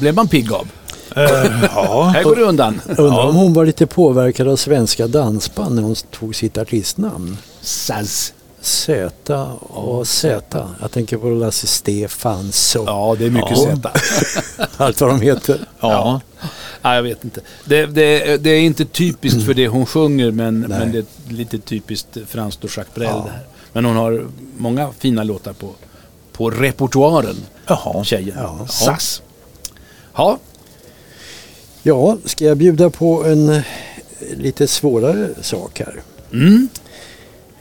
blev 0.00 0.14
man 0.14 0.28
pigg 0.28 0.52
av? 0.52 0.68
Ja, 1.14 2.02
Här 2.14 2.22
går 2.22 2.36
det 2.36 2.42
undan. 2.42 2.80
Undrar 2.98 3.26
om 3.28 3.34
hon 3.36 3.52
var 3.52 3.64
lite 3.66 3.86
påverkad 3.86 4.48
av 4.48 4.56
svenska 4.56 5.06
dansband 5.06 5.74
när 5.74 5.82
hon 5.82 5.94
tog 5.94 6.36
sitt 6.36 6.58
artistnamn. 6.58 7.36
Saz. 7.60 8.32
Z 8.60 9.10
och 9.60 10.08
Z. 10.08 10.66
Jag 10.80 10.90
tänker 10.90 11.16
på 11.18 11.28
Lasse 11.28 11.66
Stefans 11.66 12.76
och 12.76 12.84
Ja, 12.88 13.16
det 13.18 13.26
är 13.26 13.30
mycket 13.30 13.50
Ja. 13.58 13.76
Z. 13.82 13.90
allt 14.76 15.00
vad 15.00 15.10
de 15.10 15.20
heter. 15.20 15.58
ja. 15.80 16.20
Ja, 16.82 16.94
jag 16.94 17.02
vet 17.02 17.24
inte. 17.24 17.40
Det, 17.64 17.86
det, 17.86 18.36
det 18.36 18.50
är 18.50 18.60
inte 18.60 18.84
typiskt 18.84 19.42
för 19.44 19.54
det 19.54 19.68
hon 19.68 19.86
sjunger 19.86 20.30
men, 20.30 20.60
men 20.60 20.92
det 20.92 20.98
är 20.98 21.04
lite 21.28 21.58
typiskt 21.58 22.16
franskt 22.28 22.64
och 22.64 22.70
Jacques 22.76 22.94
Brel 22.94 23.08
Ja. 23.10 23.22
det 23.26 23.30
här. 23.30 23.46
Men 23.72 23.84
hon 23.84 23.96
har 23.96 24.26
många 24.56 24.88
fina 24.98 25.22
låtar 25.22 25.52
på, 25.52 25.70
på 26.32 26.50
repertoaren, 26.50 27.36
Jaha. 27.66 28.04
tjejen. 28.04 28.36
Ja. 28.38 28.66
Sass. 28.66 29.22
Ja, 30.14 30.38
Ja, 31.82 32.18
ska 32.24 32.44
jag 32.44 32.56
bjuda 32.56 32.90
på 32.90 33.24
en 33.24 33.48
eh, 33.48 33.62
lite 34.36 34.66
svårare 34.66 35.28
sak 35.40 35.80
här. 35.80 36.02
mm. 36.32 36.68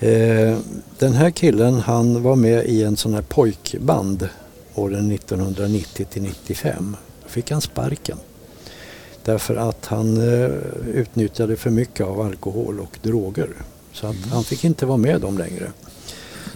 Eh, 0.01 0.57
den 0.99 1.13
här 1.13 1.29
killen 1.31 1.73
han 1.79 2.23
var 2.23 2.35
med 2.35 2.65
i 2.65 2.83
en 2.83 2.97
sån 2.97 3.13
här 3.13 3.21
pojkband 3.21 4.29
åren 4.75 5.11
1990 5.11 6.05
till 6.09 6.21
95. 6.21 6.95
Då 7.23 7.29
fick 7.29 7.51
han 7.51 7.61
sparken. 7.61 8.17
Därför 9.25 9.55
att 9.55 9.85
han 9.85 10.17
eh, 10.17 10.49
utnyttjade 10.93 11.55
för 11.55 11.69
mycket 11.69 12.05
av 12.05 12.21
alkohol 12.21 12.79
och 12.79 12.97
droger. 13.03 13.49
Så 13.93 14.07
att 14.07 14.15
han 14.31 14.43
fick 14.43 14.63
inte 14.63 14.85
vara 14.85 14.97
med 14.97 15.21
dem 15.21 15.37
längre. 15.37 15.71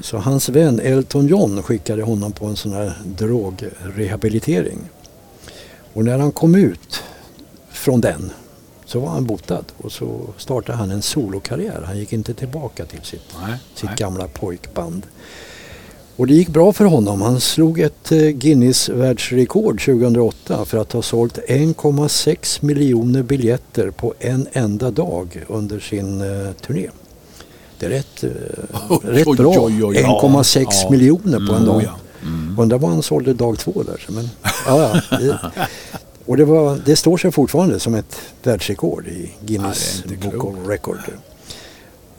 Så 0.01 0.17
hans 0.17 0.49
vän 0.49 0.79
Elton 0.79 1.27
John 1.27 1.63
skickade 1.63 2.03
honom 2.03 2.31
på 2.31 2.45
en 2.45 2.55
sån 2.55 2.73
här 2.73 2.93
drogrehabilitering. 3.05 4.79
Och 5.93 6.05
när 6.05 6.19
han 6.19 6.31
kom 6.31 6.55
ut 6.55 7.03
från 7.71 8.01
den 8.01 8.31
så 8.85 8.99
var 8.99 9.09
han 9.09 9.25
botad 9.25 9.65
och 9.77 9.91
så 9.91 10.19
startade 10.37 10.77
han 10.77 10.91
en 10.91 11.01
solokarriär. 11.01 11.83
Han 11.85 11.97
gick 11.97 12.13
inte 12.13 12.33
tillbaka 12.33 12.85
till 12.85 13.01
sitt, 13.03 13.21
Nej, 13.47 13.57
sitt 13.75 13.83
nej. 13.89 13.95
gamla 13.97 14.27
pojkband. 14.27 15.03
Och 16.15 16.27
det 16.27 16.33
gick 16.33 16.49
bra 16.49 16.73
för 16.73 16.85
honom. 16.85 17.21
Han 17.21 17.39
slog 17.39 17.79
ett 17.79 18.11
eh, 18.11 18.19
Guinness 18.29 18.89
världsrekord 18.89 19.81
2008 19.85 20.65
för 20.65 20.77
att 20.77 20.91
ha 20.91 21.01
sålt 21.01 21.37
1,6 21.47 22.65
miljoner 22.65 23.23
biljetter 23.23 23.89
på 23.91 24.13
en 24.19 24.47
enda 24.53 24.91
dag 24.91 25.43
under 25.47 25.79
sin 25.79 26.21
eh, 26.21 26.51
turné. 26.53 26.89
Det 27.79 27.85
är 27.85 27.89
rätt, 27.89 28.23
Oj, 28.89 28.99
rätt 29.03 29.27
oj, 29.27 29.37
bra. 29.37 29.55
oj, 29.59 29.83
oj. 29.83 29.95
1,6 29.97 30.65
Ja. 30.83 30.89
miljoner 30.91 31.47
på 31.47 31.53
en 31.55 31.65
dag. 31.65 31.75
Oh, 31.75 31.83
ja. 32.23 32.61
Undrar 32.61 32.77
vad 32.77 32.91
han 32.91 33.03
sålde 33.03 33.33
dag 33.33 33.59
två 33.59 33.83
där. 33.83 34.05
Men, 34.09 34.29
ja, 34.65 35.01
ja, 35.09 35.17
det, 35.17 35.39
och 36.25 36.37
det, 36.37 36.45
var, 36.45 36.79
det 36.85 36.95
står 36.95 37.17
sig 37.17 37.31
fortfarande 37.31 37.79
som 37.79 37.95
ett 37.95 38.19
världsrekord 38.43 39.07
i 39.07 39.31
Guinness 39.45 40.03
Ja, 40.21 40.29
Book 40.31 40.43
of. 40.43 40.55
Record. 40.67 40.99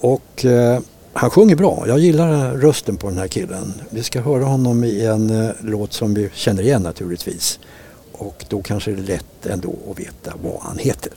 Och 0.00 0.44
eh, 0.44 0.80
han 1.12 1.30
sjunger 1.30 1.56
bra. 1.56 1.84
Jag 1.88 1.98
gillar 1.98 2.56
rösten 2.56 2.96
på 2.96 3.08
den 3.08 3.18
här 3.18 3.28
killen. 3.28 3.72
Vi 3.90 4.02
ska 4.02 4.20
höra 4.20 4.44
honom 4.44 4.84
i 4.84 5.06
en 5.06 5.30
eh, 5.30 5.50
låt 5.60 5.92
som 5.92 6.14
vi 6.14 6.30
känner 6.34 6.62
igen 6.62 6.82
naturligtvis. 6.82 7.60
Och 8.12 8.44
då 8.48 8.62
kanske 8.62 8.90
det 8.90 9.02
är 9.02 9.06
lätt 9.06 9.46
ändå 9.46 9.74
att 9.90 9.98
veta 9.98 10.32
vad 10.42 10.62
han 10.62 10.78
heter. 10.78 11.12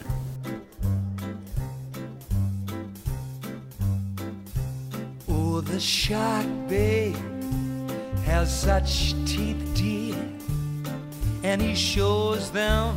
Oh, 5.28 5.64
the 5.66 5.80
shark, 5.80 6.48
babe, 6.70 7.37
has 8.28 8.54
such 8.54 9.14
teeth, 9.26 9.56
dear, 9.74 10.16
and 11.44 11.62
he 11.62 11.74
shows 11.74 12.52
them 12.52 12.94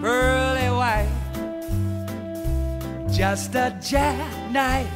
pearly 0.00 0.70
white. 0.70 1.12
Just 3.12 3.54
a 3.54 3.76
jackknife 3.82 4.88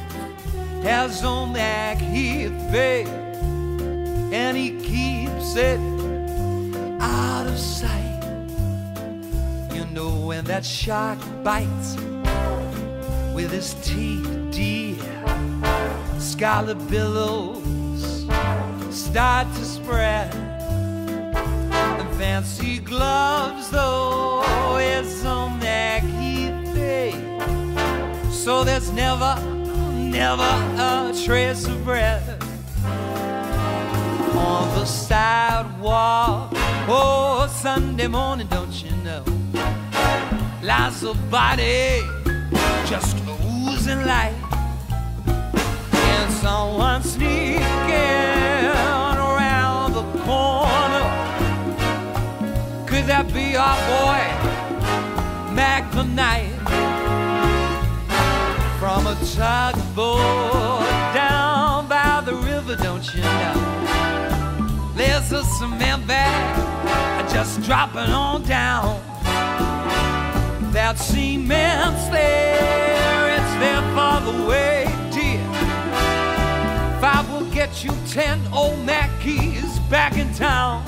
has 0.81 1.23
on 1.23 1.53
that 1.53 1.99
heath, 1.99 2.51
babe, 2.71 3.07
and 4.33 4.57
he 4.57 4.71
keeps 4.81 5.55
it 5.55 5.79
out 6.99 7.45
of 7.45 7.59
sight. 7.59 8.19
You 9.71 9.85
know 9.93 10.25
when 10.25 10.45
that 10.45 10.65
shark 10.65 11.19
bites 11.43 11.95
with 13.35 13.51
his 13.51 13.75
teeth, 13.83 14.27
dear 14.49 14.97
scarlet 16.17 16.79
billows 16.89 17.86
start 18.97 19.47
to 19.53 19.63
spread. 19.63 20.33
And 20.33 22.09
fancy 22.17 22.79
gloves, 22.79 23.69
though, 23.69 24.77
is 24.77 25.23
on 25.23 25.59
that 25.59 26.01
key 26.01 26.47
thing. 26.73 27.39
So 28.31 28.63
there's 28.63 28.91
never, 28.91 29.35
never 29.93 30.51
a 30.77 31.13
trace 31.23 31.67
of 31.67 31.83
breath 31.83 32.27
on 34.35 34.79
the 34.79 34.85
sidewalk. 34.85 36.49
Oh, 36.89 37.47
Sunday 37.51 38.07
morning, 38.07 38.47
don't 38.47 38.73
you 38.83 38.91
know? 39.03 39.23
Lies 40.63 41.03
a 41.03 41.13
body 41.29 42.01
just 42.87 43.17
oozing 43.27 44.05
light 44.05 44.33
and 45.93 46.33
someone 46.33 47.03
sneaking 47.03 48.36
Be 53.33 53.55
our 53.55 53.77
boy, 53.87 54.21
the 55.91 56.03
Knight? 56.03 56.53
From 58.79 59.05
a 59.07 59.15
tugboat 59.35 60.81
down 61.13 61.87
by 61.87 62.21
the 62.25 62.35
river, 62.35 62.75
don't 62.75 63.13
you 63.13 63.21
know? 63.21 64.93
There's 64.95 65.31
a 65.31 65.43
cement 65.43 66.07
bag 66.07 67.29
just 67.29 67.61
dropping 67.63 68.11
on 68.11 68.43
down. 68.43 69.01
That 70.71 70.97
cement's 70.97 72.07
there, 72.09 73.37
it's 73.37 73.53
there 73.59 73.81
for 73.95 74.19
the 74.31 74.45
way, 74.47 74.85
dear. 75.11 75.43
Five 77.01 77.29
will 77.31 77.49
get 77.51 77.83
you 77.83 77.91
ten 78.07 78.39
old 78.53 78.77
Mackeys 78.85 79.79
back 79.89 80.17
in 80.17 80.33
town. 80.33 80.83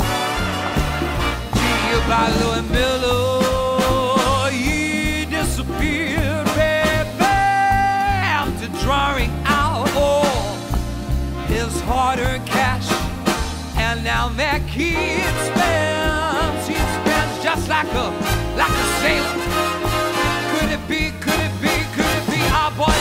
Gee, 1.90 1.96
by 2.08 2.30
Louis 2.42 2.62
Miller, 2.70 4.52
he 4.52 5.26
disappeared, 5.26 6.46
baby, 6.56 7.24
after 7.24 8.68
drawing 8.84 9.32
out 9.46 9.90
oh, 9.96 10.22
all 10.24 11.46
his 11.48 11.82
hard-earned 11.82 12.46
cash. 12.46 12.88
And 13.76 14.04
now 14.04 14.30
Mackey 14.30 15.22
spends, 15.50 16.68
he 16.68 16.76
spends 16.76 17.44
just 17.44 17.68
like 17.68 17.92
a, 17.94 18.12
like 18.56 18.70
a 18.70 18.88
sailor. 19.02 19.34
Could 20.52 20.70
it 20.70 20.88
be, 20.88 21.12
could 21.20 21.40
it 21.40 21.56
be, 21.60 21.74
could 21.96 22.06
it 22.06 22.26
be 22.30 22.42
our 22.54 22.72
boy 22.72 22.94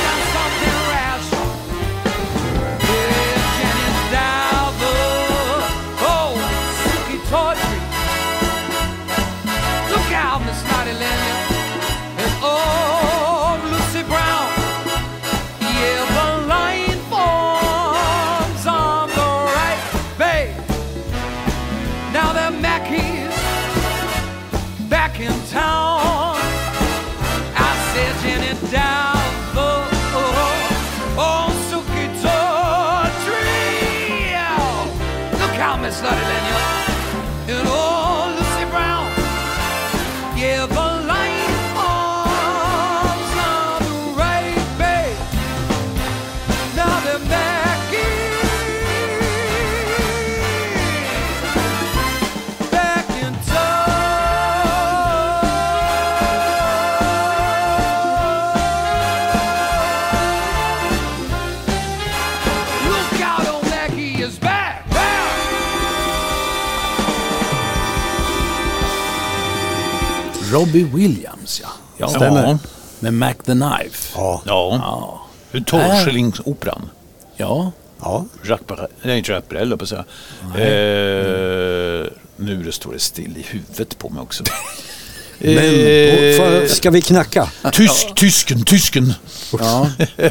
Robbie 70.59 70.85
Williams, 70.85 71.61
ja. 71.63 71.69
ja. 71.97 72.09
Stämmer. 72.09 72.59
Med 73.01 73.15
Mac 73.15 73.35
the 73.35 73.53
Knife. 73.53 74.13
Ja. 74.15 74.43
Ja. 74.47 74.79
Ja. 74.83 75.21
Hur 75.51 75.61
Torskillingsoperan. 75.61 76.91
Ja. 77.37 77.73
ja. 78.01 78.25
Jacques 78.45 78.67
Brel, 78.67 78.87
nej 79.03 79.19
inte 79.19 79.33
Jacques 79.33 79.49
jag 79.73 79.79
på 79.79 79.87
säga. 79.87 80.05
Eh, 80.43 82.07
nu 82.37 82.63
det 82.63 82.73
står 82.73 82.93
det 82.93 82.99
still 82.99 83.37
i 83.37 83.43
huvudet 83.43 83.99
på 83.99 84.09
mig 84.09 84.23
också. 84.23 84.45
Men, 85.39 85.59
Eh, 85.59 86.67
ska 86.69 86.91
vi 86.91 87.03
knacka? 87.03 87.51
Tysk, 87.73 88.15
tysken, 88.15 88.65
tysken. 88.65 89.15
ja. 89.59 89.91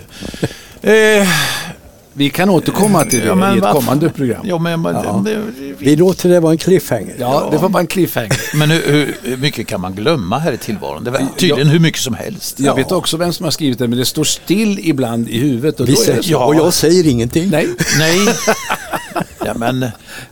Eh, 0.81 1.27
Vi 2.17 2.29
kan 2.29 2.49
återkomma 2.49 3.03
till 3.05 3.19
det 3.19 3.25
Ja, 3.25 3.35
men 3.35 3.53
i 3.53 3.57
ett 3.57 3.63
vad- 3.63 3.73
kommande 3.73 4.09
program. 4.09 4.41
ja, 4.43 4.57
men, 4.59 4.83
Ja. 4.83 5.21
det, 5.25 5.37
Vi 5.79 5.95
låter 5.95 6.29
det 6.29 6.39
vara 6.39 6.51
en 6.51 6.57
cliffhanger. 6.57 7.15
Ja, 7.19 7.47
det 7.51 7.57
var 7.57 7.69
bara 7.69 7.79
en 7.79 7.87
cliffhanger. 7.87 8.55
men 8.57 8.69
hur, 8.71 8.81
hur, 8.91 9.15
hur 9.23 9.37
mycket 9.37 9.67
kan 9.67 9.81
man 9.81 9.93
glömma 9.95 10.39
här 10.39 10.51
i 10.51 10.57
tillvaron? 10.57 11.03
Det 11.03 11.11
var 11.11 11.21
tydligen 11.37 11.67
hur 11.67 11.79
mycket 11.79 12.01
som 12.01 12.13
helst. 12.13 12.59
Jag 12.59 12.75
vet 12.75 12.91
också 12.91 13.17
vem 13.17 13.33
som 13.33 13.43
har 13.43 13.51
skrivit 13.51 13.79
det, 13.79 13.87
men 13.87 13.97
det 13.99 14.05
står 14.05 14.23
still 14.23 14.79
ibland 14.83 15.29
i 15.29 15.37
huvudet. 15.39 15.79
Och 15.79 15.89
Vi 15.89 15.93
då 15.93 16.01
är 16.01 16.15
det 16.15 16.27
ja. 16.27 16.45
Och 16.45 16.55
jag 16.55 16.73
säger 16.73 17.07
ingenting. 17.07 17.49
Nej, 17.49 17.67
Nej. 17.99 18.27
Ja, 19.45 19.53
men... 19.53 19.85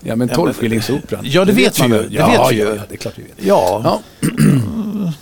ja, 0.04 0.16
men 0.16 0.30
tolvskillingsoperan. 0.30 1.26
Ja, 1.28 1.46
det 1.46 1.52
vet 1.52 1.80
man 1.80 1.92
vi 1.92 1.98
ju. 1.98 2.04
Det 2.04 2.16
ja, 2.16 2.28
vet 2.28 2.36
vi 2.36 2.40
ja, 2.44 2.52
ju. 2.52 2.76
ja, 2.76 2.82
det 2.90 2.96
är 2.96 2.98
klart 2.98 3.14
vi 3.16 3.24
vet. 3.24 3.32
Ja. 3.38 3.82
Ja. 3.84 4.02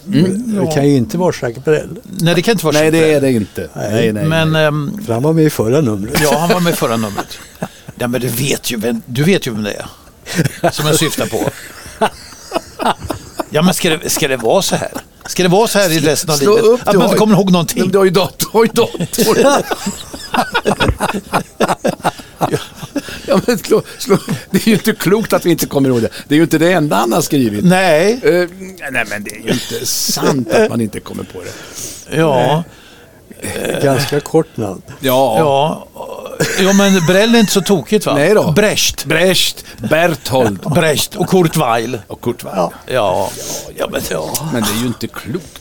Det 0.05 0.71
kan 0.73 0.87
ju 0.87 0.95
inte 0.95 1.17
vara 1.17 1.33
Jacques 1.41 1.63
Brel. 1.65 1.89
Nej, 2.03 2.35
det 2.35 2.41
kan 2.41 2.51
inte 2.51 2.65
vara 2.65 2.77
Nej, 2.79 2.91
det 2.91 3.13
är 3.13 3.21
det 3.21 3.31
inte. 3.31 3.69
Nej, 3.75 4.13
nej. 4.13 4.25
Men... 4.25 4.55
ehm, 4.55 4.99
För 5.05 5.13
han 5.13 5.23
var 5.23 5.33
med 5.33 5.43
i 5.45 5.49
förra 5.49 5.81
numret. 5.81 6.19
Ja, 6.21 6.37
han 6.39 6.49
var 6.49 6.59
med 6.59 6.73
i 6.73 6.75
förra 6.75 6.97
numret. 6.97 7.37
Ja, 7.95 8.07
men 8.07 8.21
du 8.21 8.27
vet 8.27 8.71
ju 8.71 8.77
vem, 8.77 9.01
du 9.05 9.23
vet 9.23 9.47
ju 9.47 9.51
vem 9.51 9.63
det 9.63 9.73
är. 9.73 10.71
Som 10.71 10.87
jag 10.87 10.95
syftar 10.95 11.25
på. 11.25 11.49
Ja, 13.49 13.61
men 13.61 13.73
ska 13.73 13.89
det, 13.89 14.09
ska 14.09 14.27
det 14.27 14.37
vara 14.37 14.61
så 14.61 14.75
här? 14.75 14.91
Ska 15.25 15.43
det 15.43 15.49
vara 15.49 15.67
så 15.67 15.79
här 15.79 15.91
i 15.91 15.99
resten 15.99 16.29
av 16.31 16.35
Slå 16.35 16.55
livet? 16.55 16.69
upp, 16.69 16.87
att 16.87 16.95
man 16.95 17.03
inte 17.05 17.17
kommer 17.17 17.35
ihåg 17.35 17.51
någonting? 17.51 17.91
Du 17.91 17.97
har 17.97 18.05
ju 18.05 18.11
dator. 18.11 18.49
Du 18.51 18.57
har 18.57 18.65
ju 19.35 19.43
dator. 19.43 19.63
ja, 23.33 23.41
men 23.47 23.57
slå, 23.57 23.81
slå. 23.97 24.17
Det 24.51 24.57
är 24.57 24.67
ju 24.67 24.73
inte 24.73 24.93
klokt 24.93 25.33
att 25.33 25.45
vi 25.45 25.51
inte 25.51 25.65
kommer 25.65 25.89
ihåg 25.89 26.01
det. 26.01 26.09
Det 26.27 26.35
är 26.35 26.37
ju 26.37 26.43
inte 26.43 26.57
det 26.57 26.71
enda 26.71 26.95
han 26.95 27.13
har 27.13 27.21
skrivit. 27.21 27.65
Nej. 27.65 28.19
Eh, 28.23 28.49
nej, 28.91 29.05
men 29.09 29.23
det 29.23 29.31
är 29.31 29.43
ju 29.43 29.49
inte 29.51 29.85
sant 29.85 30.51
att 30.51 30.69
man 30.69 30.81
inte 30.81 30.99
kommer 30.99 31.23
på 31.23 31.41
det. 31.41 32.17
Ja. 32.17 32.63
Ganska 33.83 34.19
kort 34.19 34.57
namn. 34.57 34.81
Ja. 34.99 35.39
Ja. 35.39 35.87
Ja, 36.59 36.73
men 36.73 37.05
Brell 37.05 37.35
är 37.35 37.39
inte 37.39 37.51
så 37.51 37.61
tokigt 37.61 38.05
va? 38.05 38.13
Nej 38.13 38.33
då. 38.33 38.51
Brecht. 38.51 39.05
Brecht, 39.05 39.65
Berthold 39.89 40.59
Brecht 40.59 41.15
och 41.15 41.29
Kurt 41.29 41.57
Weill. 41.57 41.99
och 42.07 42.21
Kurt 42.21 42.43
Weill. 42.43 42.69
Ja. 42.87 43.31
Ja, 43.75 43.87
men 43.91 44.01
ja. 44.09 44.49
Men 44.53 44.61
det 44.61 44.69
är 44.69 44.81
ju 44.81 44.87
inte 44.87 45.07
klokt. 45.07 45.59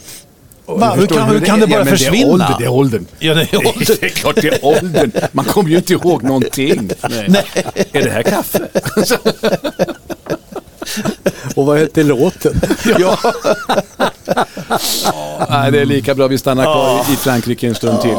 Va, 0.76 0.94
hur 0.96 1.06
kan, 1.06 1.28
hur 1.28 1.40
kan 1.40 1.60
det 1.60 1.66
bara 1.66 1.76
men 1.78 1.86
Det 1.86 1.90
är 1.92 1.96
försvinna? 1.96 2.32
åldern. 2.32 2.54
Det 2.58 2.64
är 2.64 2.68
åldern. 2.68 3.06
Ja, 3.18 3.34
det 3.34 3.52
är 3.52 3.56
åldern. 3.66 3.96
Det 4.00 4.02
är 4.06 4.08
klart 4.08 4.34
det 4.42 4.48
är 4.48 4.64
åldern. 4.64 5.12
Man 5.32 5.44
kommer 5.44 5.70
ju 5.70 5.76
inte 5.76 5.92
ihåg 5.92 6.22
någonting. 6.22 6.90
Nej. 7.10 7.26
Nej. 7.28 7.44
Är 7.92 8.02
det 8.02 8.10
här 8.10 8.22
kaffe? 8.22 8.60
Och 11.56 11.66
vad 11.66 11.78
hette 11.78 12.02
låten? 12.02 12.60
Ja, 12.98 13.18
Nej, 15.50 15.70
det 15.72 15.80
är 15.80 15.84
lika 15.84 16.14
bra 16.14 16.26
vi 16.26 16.38
stannar 16.38 16.64
kvar 16.64 17.00
i- 17.12 17.16
Frankrike 17.16 17.66
en 17.68 17.74
stund 17.74 18.00
till. 18.00 18.10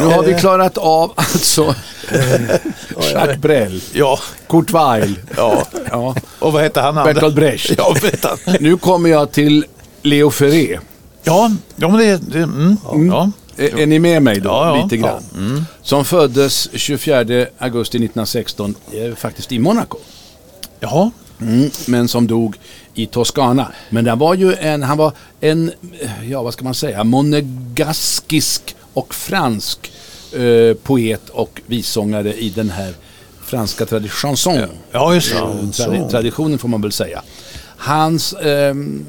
Nu 0.00 0.06
har 0.06 0.22
vi 0.22 0.34
klarat 0.34 0.78
av 0.78 1.12
alltså 1.16 1.74
Jacques 3.12 3.36
Brel, 3.38 3.82
ja, 3.92 4.18
Kurt 4.48 4.70
Weill, 4.70 5.18
ja. 5.36 5.66
ja, 5.90 6.14
Och 6.38 6.52
vad 6.52 6.62
hette 6.62 6.80
han? 6.80 6.94
Bertolt 6.94 7.34
Brecht. 7.34 7.70
Ja. 7.78 7.94
Nu 8.60 8.76
kommer 8.76 9.10
jag 9.10 9.32
till 9.32 9.64
Leo 10.02 10.30
Ferré. 10.30 10.78
Ja, 11.24 11.50
ja 11.76 11.88
men 11.88 11.98
det... 11.98 12.16
det 12.16 12.42
mm, 12.42 12.76
ja. 13.10 13.30
Är, 13.56 13.78
är 13.78 13.86
ni 13.86 13.98
med 13.98 14.22
mig 14.22 14.40
då? 14.40 14.48
Ja, 14.48 14.76
ja. 14.76 14.82
Lite 14.84 14.96
grann. 14.96 15.64
Som 15.82 16.04
föddes 16.04 16.68
24 16.74 17.46
augusti 17.58 17.96
1916, 17.96 18.74
eh, 18.92 19.14
faktiskt 19.14 19.52
i 19.52 19.58
Monaco. 19.58 19.98
Jaha. 20.80 21.10
Mm, 21.40 21.70
men 21.86 22.08
som 22.08 22.26
dog 22.26 22.56
i 22.94 23.06
Toscana. 23.06 23.72
Men 23.90 24.06
han 24.06 24.18
var 24.18 24.34
ju 24.34 24.54
en, 24.54 24.82
han 24.82 24.98
var 24.98 25.12
en, 25.40 25.72
eh, 26.00 26.30
ja 26.30 26.42
vad 26.42 26.52
ska 26.52 26.64
man 26.64 26.74
säga, 26.74 27.04
monegaskisk 27.04 28.76
och 28.94 29.14
fransk 29.14 29.92
eh, 30.32 30.74
poet 30.82 31.28
och 31.28 31.60
vissångare 31.66 32.34
i 32.34 32.50
den 32.50 32.70
här 32.70 32.92
franska 33.44 33.84
tradi- 33.84 34.08
chanson. 34.08 34.58
Ja, 34.92 35.14
just 35.14 35.32
det. 35.32 35.38
Eh, 35.38 35.44
tradi- 35.46 36.10
traditionen 36.10 36.58
får 36.58 36.68
man 36.68 36.82
väl 36.82 36.92
säga. 36.92 37.22
Hans, 37.76 38.32
ehm, 38.32 39.06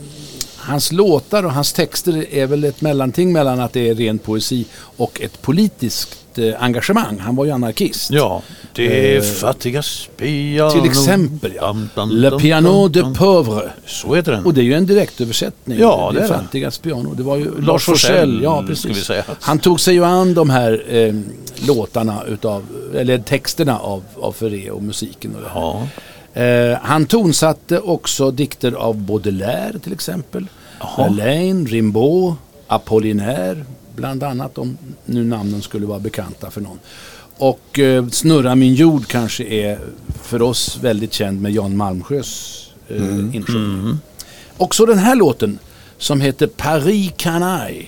hans 0.62 0.92
låtar 0.92 1.44
och 1.44 1.52
hans 1.52 1.74
texter 1.74 2.34
är 2.34 2.48
väl 2.48 2.64
ett 2.64 2.82
mellanting 2.82 3.34
mellan 3.34 3.60
att 3.60 3.74
det 3.74 3.90
är 3.90 3.96
ren 3.96 4.20
poesi 4.20 4.66
och 4.98 5.22
ett 5.22 5.42
politiskt 5.42 6.18
eh, 6.38 6.64
engagemang. 6.64 7.20
Han 7.20 7.36
var 7.36 7.46
ju 7.46 7.52
anarkist. 7.52 8.12
Ja, 8.12 8.42
det 8.74 9.16
är 9.16 9.22
fattigas 9.22 10.10
piano. 10.18 10.72
Till 10.72 10.90
exempel 10.90 11.52
ja. 11.56 11.62
Dam, 11.62 11.90
dam, 11.96 12.10
Le 12.10 12.40
Piano 12.40 12.88
dam, 12.88 13.04
de. 13.04 13.16
Pauvre. 13.20 13.72
Så 13.86 14.16
heter 14.16 14.32
den. 14.32 14.46
Och 14.46 14.54
det 14.54 14.62
är 14.62 14.64
ju 14.64 14.74
en 14.74 14.86
direktöversättning. 14.86 15.80
Ja, 15.80 16.12
det 16.14 16.20
är 16.20 16.22
det. 16.22 16.28
Fattigas 16.28 16.78
piano. 16.78 17.14
Det 17.14 17.24
var 17.24 17.38
ju 17.38 17.46
Lars, 17.46 17.68
Lars 17.68 17.84
Forssell. 17.84 18.40
Ja, 18.44 18.64
precis. 18.68 19.12
Han 19.40 19.60
tog 19.60 19.80
sig 19.80 19.94
ju 19.94 20.06
an 20.06 20.34
de 20.34 20.50
här 20.50 20.84
eh, 20.88 21.14
låtarna 21.68 22.24
utav, 22.28 22.66
eller 22.96 23.18
texterna 23.18 23.80
av, 23.80 24.04
av 24.20 24.32
Ferré 24.32 24.72
och 24.72 24.84
musiken 24.84 25.36
och 25.36 25.42
det 25.42 25.50
här. 25.50 25.62
Ja. 25.62 25.88
Eh, 26.34 26.78
han 26.82 27.06
tonsatte 27.06 27.80
också 27.80 28.32
dikter 28.32 28.72
av 28.72 28.96
Baudelaire 28.96 29.80
till 29.80 29.94
exempel. 29.94 30.48
Verlaine, 30.98 31.66
Rimbaud, 31.66 32.34
Apollinaire 32.68 33.66
bland 33.96 34.24
annat 34.24 34.58
om 34.58 34.78
nu 35.06 35.24
namnen 35.24 35.62
skulle 35.62 35.86
vara 35.86 36.00
bekanta 36.00 36.52
för 36.52 36.62
någon. 36.62 36.80
Och 37.38 37.80
eh, 37.80 38.08
Snurra 38.08 38.56
min 38.56 38.74
jord 38.74 39.08
kanske 39.08 39.44
är 39.44 39.80
för 40.22 40.42
oss 40.42 40.78
väldigt 40.82 41.14
känd 41.14 41.42
med 41.42 41.52
Jan 41.52 41.78
Malmsjös 41.78 42.66
eh, 42.88 43.36
insjungning. 43.36 43.98
Också 44.58 44.86
den 44.86 44.98
här 44.98 45.16
låten 45.16 45.60
som 45.98 46.22
heter 46.22 46.48
Paris 46.48 47.12
Canaille 47.18 47.86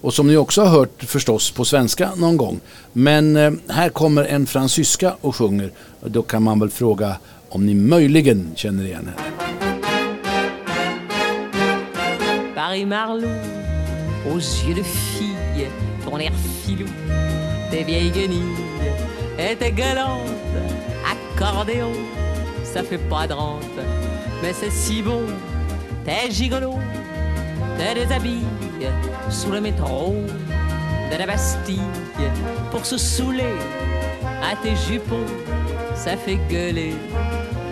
och 0.00 0.14
som 0.14 0.26
ni 0.26 0.36
också 0.36 0.62
har 0.62 0.68
hört 0.68 1.04
förstås 1.04 1.50
på 1.50 1.64
svenska 1.64 2.10
någon 2.16 2.36
gång. 2.36 2.60
Men 2.92 3.36
eh, 3.36 3.52
här 3.68 3.88
kommer 3.88 4.24
en 4.24 4.46
fransyska 4.46 5.16
och 5.20 5.36
sjunger. 5.36 5.70
Då 6.04 6.22
kan 6.22 6.42
man 6.42 6.60
väl 6.60 6.70
fråga 6.70 7.16
om 7.48 7.66
ni 7.66 7.74
möjligen 7.74 8.52
känner 8.56 8.84
igen 8.84 9.06
henne. 9.06 9.12
Paris 12.54 12.86
Marlou, 12.86 13.28
aux 14.30 14.38
yeux 14.38 14.74
de 14.74 14.82
fille, 14.82 15.68
ton 16.04 16.18
air 16.18 16.32
filou, 16.64 16.88
tes 17.70 17.84
vieilles 17.84 18.10
guenilles 18.10 18.56
et 19.38 19.56
tes 19.56 19.72
galantes, 19.72 20.30
accordéon, 21.12 21.92
ça 22.64 22.82
fait 22.82 23.08
pas 23.08 23.26
de 23.26 23.34
mais 24.42 24.52
c'est 24.52 24.70
si 24.70 25.02
bon, 25.02 25.22
t'es 26.04 26.30
gigolo, 26.30 26.74
t'es 27.78 27.94
des 27.94 28.12
habits 28.12 28.44
sous 29.30 29.50
le 29.50 29.60
métro 29.60 30.14
de 31.12 31.18
la 31.18 31.26
Bastille 31.26 31.80
pour 32.70 32.84
se 32.84 32.98
saouler 32.98 33.54
à 34.42 34.56
tes 34.56 34.74
jupons, 34.88 35.26
ça 35.96 36.16
fait 36.16 36.38
gueuler, 36.48 36.94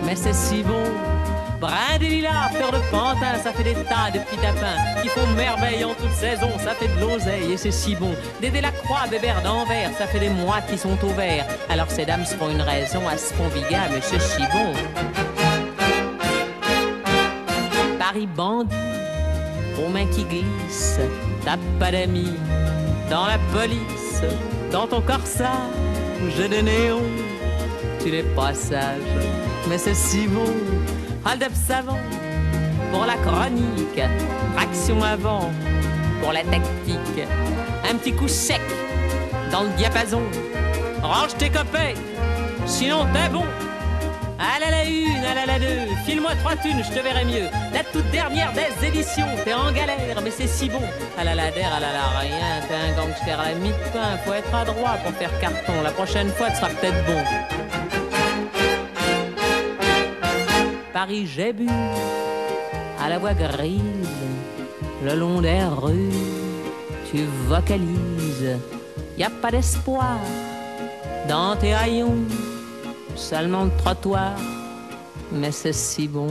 mais 0.03 0.15
c'est 0.15 0.33
si 0.33 0.63
bon. 0.63 0.83
Brin 1.59 1.97
de 1.99 2.05
lilas, 2.05 2.49
fleur 2.53 2.71
de 2.71 2.79
pantin, 2.91 3.39
ça 3.41 3.53
fait 3.53 3.63
des 3.63 3.73
tas 3.73 4.11
de 4.13 4.19
petits 4.19 4.37
tapins 4.37 5.01
qui 5.01 5.07
font 5.07 5.25
merveille 5.35 5.85
en 5.85 5.93
toute 5.93 6.11
saison, 6.11 6.49
ça 6.59 6.73
fait 6.73 6.87
de 6.87 6.99
l'oseille 6.99 7.53
et 7.53 7.57
c'est 7.57 7.71
si 7.71 7.95
bon. 7.95 8.13
Dédé 8.41 8.59
la 8.59 8.71
croix, 8.71 9.07
bébert 9.09 9.41
d'envers, 9.41 9.89
ça 9.97 10.05
fait 10.05 10.19
des 10.19 10.29
mois 10.29 10.61
qui 10.69 10.77
sont 10.77 10.97
au 11.01 11.13
vert. 11.13 11.45
Alors 11.69 11.89
ces 11.89 12.05
dames 12.05 12.25
se 12.25 12.35
font 12.35 12.49
une 12.49 12.61
raison 12.61 13.07
à 13.07 13.15
font 13.15 13.47
biga, 13.47 13.83
mais 13.89 14.01
c'est 14.01 14.21
si 14.21 14.41
bon. 14.51 14.73
Paris 17.97 18.27
bandit, 18.27 18.75
aux 19.83 19.89
mains 19.89 20.07
qui 20.07 20.25
glissent, 20.25 20.99
t'as 21.45 21.57
pas 21.79 21.91
d'amis 21.91 22.33
dans 23.09 23.25
la 23.25 23.37
police, 23.53 24.21
dans 24.71 24.87
ton 24.87 25.01
corsage 25.01 25.49
de 26.37 26.61
néon. 26.61 27.01
Tu 28.05 28.11
n'es 28.11 28.21
pas 28.21 28.53
sage, 28.53 29.01
mais 29.67 29.79
c'est 29.79 29.95
si 29.95 30.27
bon. 30.27 30.45
Hold-up 31.25 31.53
savant 31.55 31.97
pour 32.91 33.03
la 33.03 33.15
chronique, 33.15 33.99
traction 34.55 35.01
avant 35.01 35.49
pour 36.21 36.31
la 36.31 36.41
tactique. 36.41 37.25
Un 37.89 37.95
petit 37.95 38.13
coup 38.13 38.27
sec 38.27 38.61
dans 39.51 39.63
le 39.63 39.69
diapason. 39.69 40.21
Range 41.01 41.33
tes 41.39 41.49
copains, 41.49 41.95
sinon 42.67 43.07
t'es 43.11 43.27
bon. 43.27 43.43
Allez 44.37 44.69
la 44.69 44.85
une, 44.85 45.25
allez 45.25 45.47
la 45.47 45.57
deux, 45.57 45.95
file-moi 46.05 46.35
trois 46.43 46.57
thunes, 46.57 46.83
je 46.83 46.95
te 46.95 47.03
verrai 47.03 47.25
mieux. 47.25 47.49
La 47.73 47.83
toute 47.85 48.11
dernière 48.11 48.53
des 48.53 48.87
éditions, 48.87 49.25
t'es 49.43 49.53
en 49.55 49.71
galère, 49.71 50.21
mais 50.23 50.29
c'est 50.29 50.45
si 50.45 50.69
bon. 50.69 50.81
À 51.17 51.23
la 51.23 51.31
à 51.31 51.35
la 51.35 51.43
la 51.43 52.19
rien, 52.19 52.61
t'es 52.67 52.75
un 52.75 53.01
gangster 53.01 53.39
à 53.39 53.49
la 53.49 53.55
mi-pain, 53.55 54.19
faut 54.23 54.33
être 54.33 54.53
adroit 54.53 54.97
pour 55.03 55.13
faire 55.13 55.31
carton. 55.39 55.81
La 55.83 55.89
prochaine 55.89 56.29
fois, 56.29 56.51
tu 56.51 56.57
seras 56.57 56.69
peut-être 56.69 57.03
bon. 57.07 57.54
Paris, 60.95 61.25
j'ai 61.27 61.51
bu 61.51 61.67
à 63.03 63.09
la 63.09 63.17
voix 63.17 63.33
grise, 63.33 63.81
le 65.03 65.13
long 65.13 65.41
des 65.41 65.61
rues, 65.65 66.23
tu 67.11 67.17
vocalises. 67.49 68.57
Y 69.17 69.23
a 69.25 69.29
pas 69.29 69.51
d'espoir 69.51 70.17
dans 71.27 71.57
tes 71.57 71.73
haillons, 71.73 72.23
seulement 73.17 73.65
le 73.65 73.71
trottoir, 73.77 74.37
mais 75.33 75.51
c'est 75.51 75.73
si 75.73 76.07
bon. 76.07 76.29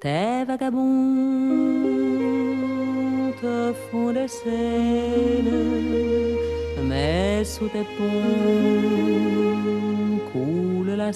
Tes 0.00 0.42
vagabonds 0.44 0.82
te 3.40 3.72
font 3.92 4.12
des 4.12 4.26
scènes, 4.26 5.52
mais 6.94 7.44
sous 7.44 7.68
tes 7.68 7.86
ponts 7.96 8.88
coule 10.32 10.92
la. 11.02 11.10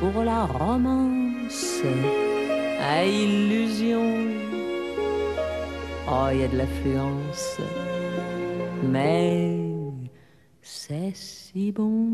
Pour 0.00 0.24
la 0.24 0.44
romance 0.46 1.82
à 2.94 3.04
illusion, 3.04 4.08
oh, 6.08 6.28
y 6.32 6.42
a 6.46 6.48
de 6.48 6.56
l'affluence, 6.56 7.58
mais 8.92 9.58
c'est 10.62 11.14
si 11.14 11.72
bon. 11.72 12.08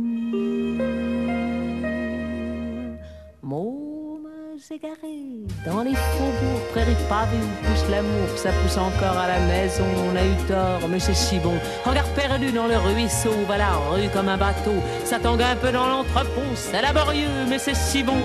Dans 5.64 5.82
les 5.82 5.94
faubourgs, 5.94 6.68
prairies 6.72 6.94
pavées 7.08 7.38
où 7.38 7.66
pousse 7.66 7.88
l'amour, 7.90 8.28
ça 8.36 8.50
pousse 8.50 8.76
encore 8.76 9.16
à 9.16 9.26
la 9.26 9.38
maison. 9.40 9.84
On 10.10 10.14
a 10.14 10.22
eu 10.22 10.36
tort, 10.46 10.86
mais 10.90 11.00
c'est 11.00 11.14
si 11.14 11.38
bon. 11.38 11.54
Regarde 11.86 12.10
perdu 12.14 12.52
dans 12.52 12.66
le 12.66 12.76
ruisseau, 12.76 13.32
va 13.48 13.56
la 13.56 13.70
rue 13.90 14.08
comme 14.12 14.28
un 14.28 14.36
bateau. 14.36 14.74
Ça 15.04 15.18
tangue 15.18 15.40
un 15.40 15.56
peu 15.56 15.72
dans 15.72 15.86
l'entrepôt, 15.86 16.50
c'est 16.54 16.82
laborieux, 16.82 17.46
mais 17.48 17.58
c'est 17.58 17.76
si 17.76 18.02
bon. 18.02 18.20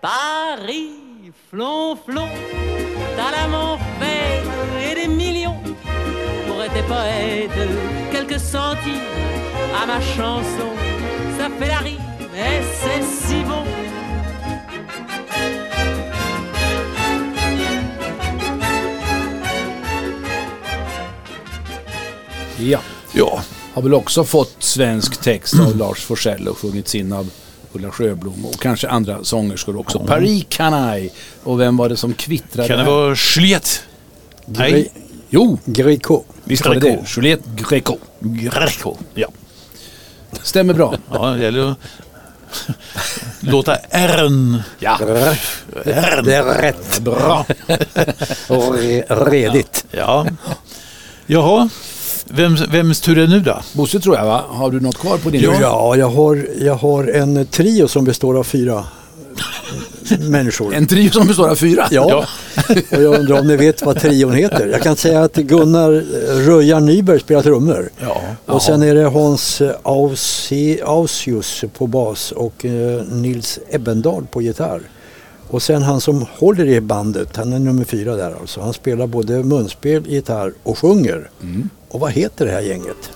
Paris, 0.00 0.92
flonflon, 1.50 2.28
t'as 3.16 3.30
l'amant 3.36 3.78
fait 4.00 4.90
et 4.90 4.94
des 4.94 5.08
millions 5.08 5.60
pour 6.46 6.56
tes 6.72 6.82
poètes, 6.82 7.68
quelques 8.12 8.40
centimes 8.40 9.02
à 9.82 9.84
ma 9.84 10.00
chanson. 10.00 10.70
Ça 11.38 11.48
fait 11.58 11.68
la 11.68 11.78
rime, 11.78 11.98
et 12.34 12.62
c'est 12.62 13.02
si 13.02 13.42
bon. 13.44 13.64
Ja, 22.70 22.80
Ja, 23.12 23.42
har 23.74 23.82
väl 23.82 23.94
också 23.94 24.24
fått 24.24 24.56
svensk 24.58 25.16
text 25.20 25.54
av 25.60 25.76
Lars 25.76 26.04
Forssell 26.04 26.48
och 26.48 26.58
sjungits 26.58 26.94
in 26.94 27.12
av 27.12 27.30
Ulla 27.72 27.90
Sjöblom 27.90 28.44
och 28.46 28.60
kanske 28.60 28.88
andra 28.88 29.24
sångerskor 29.24 29.76
också. 29.76 29.98
Paris 29.98 30.44
Canaille. 30.48 31.10
Och 31.42 31.60
vem 31.60 31.76
var 31.76 31.88
det 31.88 31.96
som 31.96 32.14
kvittrade? 32.14 32.68
kan 32.68 32.78
det 32.78 32.84
vara 32.84 33.16
Juliette? 33.36 33.68
Nej, 34.46 34.92
Jo, 35.30 35.58
Greco. 35.64 36.22
visst 36.44 36.66
var 36.66 36.74
det 36.74 36.80
det. 36.80 37.04
Juliette 37.16 37.42
Greco. 37.68 37.96
Greco. 38.20 38.96
Ja. 39.14 39.28
Stämmer 40.42 40.74
bra. 40.74 40.94
ja, 41.12 41.26
det 41.30 41.42
gäller 41.42 41.70
att 41.70 41.78
låta 43.40 43.76
R'n. 43.90 44.62
Ja. 44.78 44.98
R'n. 45.00 46.22
Det 46.24 46.34
är 46.36 46.44
rätt. 46.62 47.00
Bra. 47.00 47.46
Och 48.48 48.74
re, 48.74 49.02
redigt. 49.08 49.84
Ja. 49.90 50.26
Jaha, 51.26 51.68
Vem, 52.30 52.54
vems 52.56 53.00
tur 53.00 53.18
är 53.18 53.22
det 53.22 53.28
nu 53.28 53.40
då? 53.40 53.58
Bosse 53.72 54.00
tror 54.00 54.16
jag 54.16 54.24
va? 54.26 54.44
Har 54.48 54.70
du 54.70 54.80
något 54.80 54.98
kvar 54.98 55.18
på 55.18 55.30
din 55.30 55.40
lista? 55.40 55.60
Ja, 55.60 55.96
jag 55.96 56.08
har, 56.10 56.46
jag 56.60 56.74
har 56.74 57.04
en 57.04 57.46
trio 57.46 57.88
som 57.88 58.04
består 58.04 58.38
av 58.38 58.44
fyra 58.44 58.84
människor. 60.20 60.74
En 60.74 60.86
trio 60.86 61.10
som 61.10 61.26
består 61.26 61.48
av 61.48 61.54
fyra? 61.56 61.86
Ja, 61.90 62.24
och 62.92 63.02
jag 63.02 63.18
undrar 63.20 63.40
om 63.40 63.46
ni 63.48 63.56
vet 63.56 63.82
vad 63.82 64.00
trion 64.00 64.32
heter. 64.34 64.66
Jag 64.66 64.82
kan 64.82 64.96
säga 64.96 65.22
att 65.22 65.36
Gunnar 65.36 65.90
Röjan 66.46 66.86
Nyberg 66.86 67.20
spelar 67.20 67.42
trummor. 67.42 67.90
Ja. 68.00 68.20
Och 68.46 68.62
sen 68.62 68.82
är 68.82 68.94
det 68.94 69.04
Hans 69.04 69.60
Ausi- 69.82 70.82
Ausius 70.84 71.64
på 71.78 71.86
bas 71.86 72.32
och 72.32 72.64
eh, 72.64 73.02
Nils 73.12 73.58
Ebbendal 73.70 74.26
på 74.30 74.42
gitarr. 74.42 74.80
Och 75.48 75.62
sen 75.62 75.82
han 75.82 76.00
som 76.00 76.26
håller 76.38 76.66
i 76.66 76.80
bandet, 76.80 77.36
han 77.36 77.52
är 77.52 77.58
nummer 77.58 77.84
fyra 77.84 78.16
där 78.16 78.34
alltså. 78.40 78.60
Han 78.60 78.72
spelar 78.72 79.06
både 79.06 79.42
munspel, 79.42 80.06
gitarr 80.08 80.52
och 80.62 80.78
sjunger. 80.78 81.30
Och 81.88 82.00
vad 82.00 82.12
heter 82.12 82.46
det 82.46 82.52
här 82.52 82.60
gänget? 82.60 83.10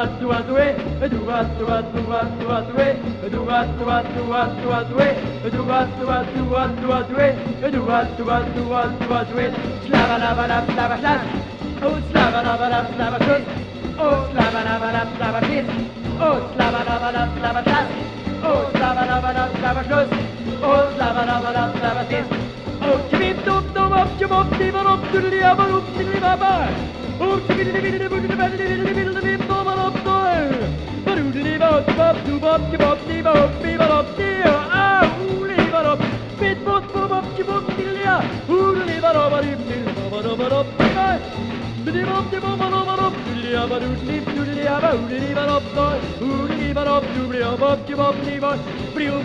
Oh, 0.00 0.28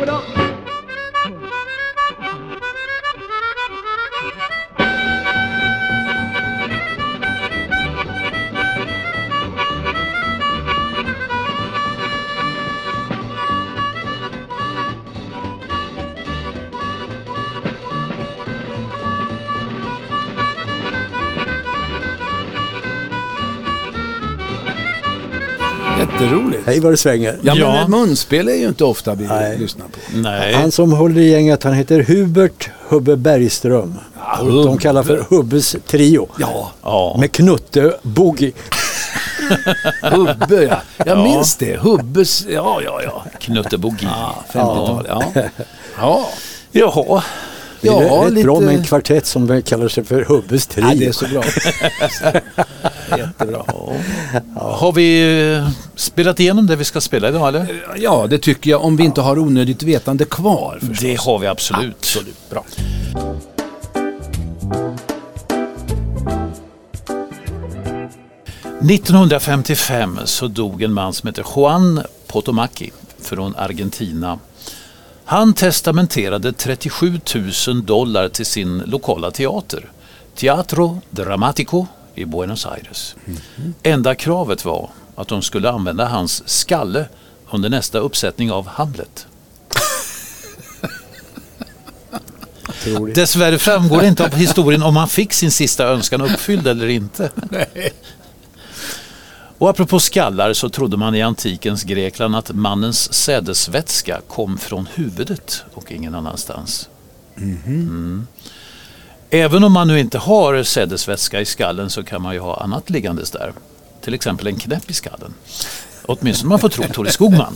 Bye. 0.05 0.52
Hej 26.65 26.79
vad 26.79 26.93
det 26.93 26.97
svänger. 26.97 27.39
Ja, 27.43 27.55
Ja. 27.55 27.71
men 27.71 27.91
munspel 27.91 28.47
är 28.47 28.53
ju 28.55 28.67
inte 28.67 28.83
ofta 28.85 29.15
vi 29.15 29.27
Nej. 29.27 29.57
lyssnar 29.57 29.85
på. 29.85 29.99
Nej. 30.13 30.53
Han 30.53 30.71
som 30.71 30.91
håller 30.93 31.21
i 31.21 31.29
gänget 31.29 31.63
han 31.63 31.73
heter 31.73 32.03
Hubert 32.03 32.69
Hubbe 32.87 33.15
Bergström. 33.15 33.99
Och 34.41 34.51
de 34.65 34.77
kallar 34.77 35.03
för 35.03 35.25
Hubbes 35.29 35.75
trio. 35.87 36.27
Ja, 36.39 36.71
Ja. 36.83 37.15
Med 37.19 37.31
Knutte 37.31 37.93
Boogie. 38.01 38.51
Hubbe 40.11 40.63
ja. 40.63 40.77
Jag 41.05 41.17
minns 41.19 41.55
det. 41.55 41.77
Hubbes, 41.77 42.45
ja 42.49 42.81
ja 42.85 43.01
ja. 43.03 43.23
Knuttebogi. 43.39 44.07
50-tal, 44.53 45.05
ja. 45.09 45.23
Ja, 45.99 46.29
Jaha. 46.71 47.23
Det 47.83 47.89
är 47.89 48.01
ja 48.01 48.25
rätt 48.25 48.33
lite... 48.33 48.43
bra 48.43 48.59
med 48.59 48.75
en 48.75 48.83
kvartett 48.83 49.25
som 49.25 49.61
kallar 49.61 49.87
sig 49.87 50.03
för 50.03 50.23
Hubbes 50.23 50.67
trio. 50.67 50.85
Ja, 50.87 50.95
det 50.95 51.05
är 51.05 51.11
så 51.11 51.25
bra. 51.27 51.43
Jättebra. 53.17 53.63
Har 54.55 54.91
vi 54.91 55.21
eh, 55.55 55.69
spelat 55.95 56.39
igenom 56.39 56.67
det 56.67 56.75
vi 56.75 56.83
ska 56.83 57.01
spela 57.01 57.29
idag 57.29 57.47
eller? 57.47 57.83
Ja, 57.97 58.27
det 58.29 58.37
tycker 58.37 58.71
jag 58.71 58.83
om 58.83 58.97
vi 58.97 59.03
inte 59.03 59.21
har 59.21 59.39
onödigt 59.39 59.83
vetande 59.83 60.25
kvar. 60.25 60.77
förstås. 60.79 60.99
Det 60.99 61.19
har 61.19 61.39
vi 61.39 61.47
absolut. 61.47 61.95
Absolut. 61.99 62.49
Bra. 62.49 62.65
Mm. 63.15 63.37
1955 68.89 70.19
så 70.25 70.47
dog 70.47 70.81
en 70.81 70.93
man 70.93 71.13
som 71.13 71.27
heter 71.27 71.45
Juan 71.55 72.03
Potomaki 72.27 72.91
från 73.21 73.55
Argentina. 73.55 74.39
Han 75.25 75.53
testamenterade 75.53 76.53
37 76.53 77.19
000 77.67 77.85
dollar 77.85 78.29
till 78.29 78.45
sin 78.45 78.77
lokala 78.77 79.31
teater, 79.31 79.91
Teatro 80.35 81.01
Dramatico 81.09 81.85
i 82.15 82.25
Buenos 82.25 82.65
Aires. 82.65 83.15
Enda 83.83 84.15
kravet 84.15 84.65
var 84.65 84.89
att 85.15 85.27
de 85.27 85.41
skulle 85.41 85.69
använda 85.69 86.05
hans 86.05 86.49
skalle 86.49 87.05
under 87.51 87.69
nästa 87.69 87.99
uppsättning 87.99 88.51
av 88.51 88.67
Hamlet. 88.67 89.27
Dessvärre 93.15 93.57
framgår 93.57 94.01
det 94.01 94.07
inte 94.07 94.25
av 94.25 94.35
historien 94.35 94.83
om 94.83 94.95
han 94.95 95.09
fick 95.09 95.33
sin 95.33 95.51
sista 95.51 95.85
önskan 95.85 96.21
uppfylld 96.21 96.67
eller 96.67 96.87
inte. 96.87 97.31
Och 99.63 99.69
apropå 99.69 99.99
skallar 99.99 100.53
så 100.53 100.69
trodde 100.69 100.97
man 100.97 101.15
i 101.15 101.21
antikens 101.21 101.83
Grekland 101.83 102.35
att 102.35 102.51
mannens 102.55 103.13
sädesvätska 103.13 104.21
kom 104.27 104.57
från 104.57 104.87
huvudet 104.93 105.63
och 105.73 105.91
ingen 105.91 106.15
annanstans. 106.15 106.89
Mm. 107.37 108.27
Även 109.29 109.63
om 109.63 109.71
man 109.71 109.87
nu 109.87 109.99
inte 109.99 110.17
har 110.17 110.63
sädesvätska 110.63 111.41
i 111.41 111.45
skallen 111.45 111.89
så 111.89 112.03
kan 112.03 112.21
man 112.21 112.33
ju 112.33 112.39
ha 112.39 112.61
annat 112.63 112.89
liggandes 112.89 113.31
där. 113.31 113.53
Till 114.01 114.13
exempel 114.13 114.47
en 114.47 114.55
knäpp 114.55 114.89
i 114.89 114.93
skallen. 114.93 115.33
Åtminstone 116.05 116.47
om 116.47 116.49
man 116.49 116.59
får 116.59 116.69
tro 116.69 116.83
Tore 116.93 117.11
Skogman. 117.11 117.55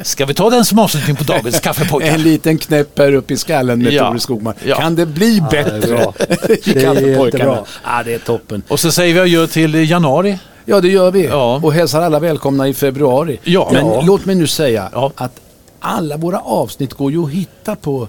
Ska 0.00 0.26
vi 0.26 0.34
ta 0.34 0.50
den 0.50 0.64
som 0.64 0.78
avslutning 0.78 1.16
på 1.16 1.24
dagens 1.24 1.54
En 1.54 1.60
kaffepojkar? 1.60 2.18
liten 2.18 2.58
knäpp 2.58 2.98
här 2.98 3.12
uppe 3.14 3.34
i 3.34 3.36
skallen 3.36 3.82
med 3.82 3.92
Ja. 3.92 4.08
Tore 4.08 4.20
Skogman. 4.20 4.54
Ja. 4.64 4.76
Kan 4.76 4.94
det 4.96 5.06
bli 5.06 5.40
bättre? 5.50 5.80
bra. 5.80 6.14
I 6.18 6.26
Det 6.64 6.70
är 6.76 6.84
Kaffepojkarna. 6.84 7.24
jättebra. 7.24 7.64
Ja, 7.84 8.02
det 8.04 8.14
är 8.14 8.18
toppen. 8.18 8.62
Och 8.68 8.80
så 8.80 8.92
säger 8.92 9.14
vi 9.14 9.20
adjö 9.20 9.46
till 9.46 9.90
januari. 9.90 10.38
Ja, 10.64 10.80
det 10.80 10.88
gör 10.88 11.10
vi. 11.10 11.24
Ja. 11.26 11.60
Och 11.62 11.72
hälsar 11.72 12.02
alla 12.02 12.18
välkomna 12.20 12.68
i 12.68 12.74
februari. 12.74 13.38
Ja. 13.44 13.68
Men 13.72 13.86
Ja. 13.86 14.00
låt 14.06 14.24
mig 14.24 14.34
nu 14.34 14.46
säga 14.46 14.88
Ja. 14.92 15.12
att 15.16 15.40
alla 15.80 16.16
våra 16.16 16.38
avsnitt 16.40 16.94
går 16.94 17.12
ju 17.12 17.24
att 17.24 17.30
hitta 17.30 17.76
på 17.76 18.08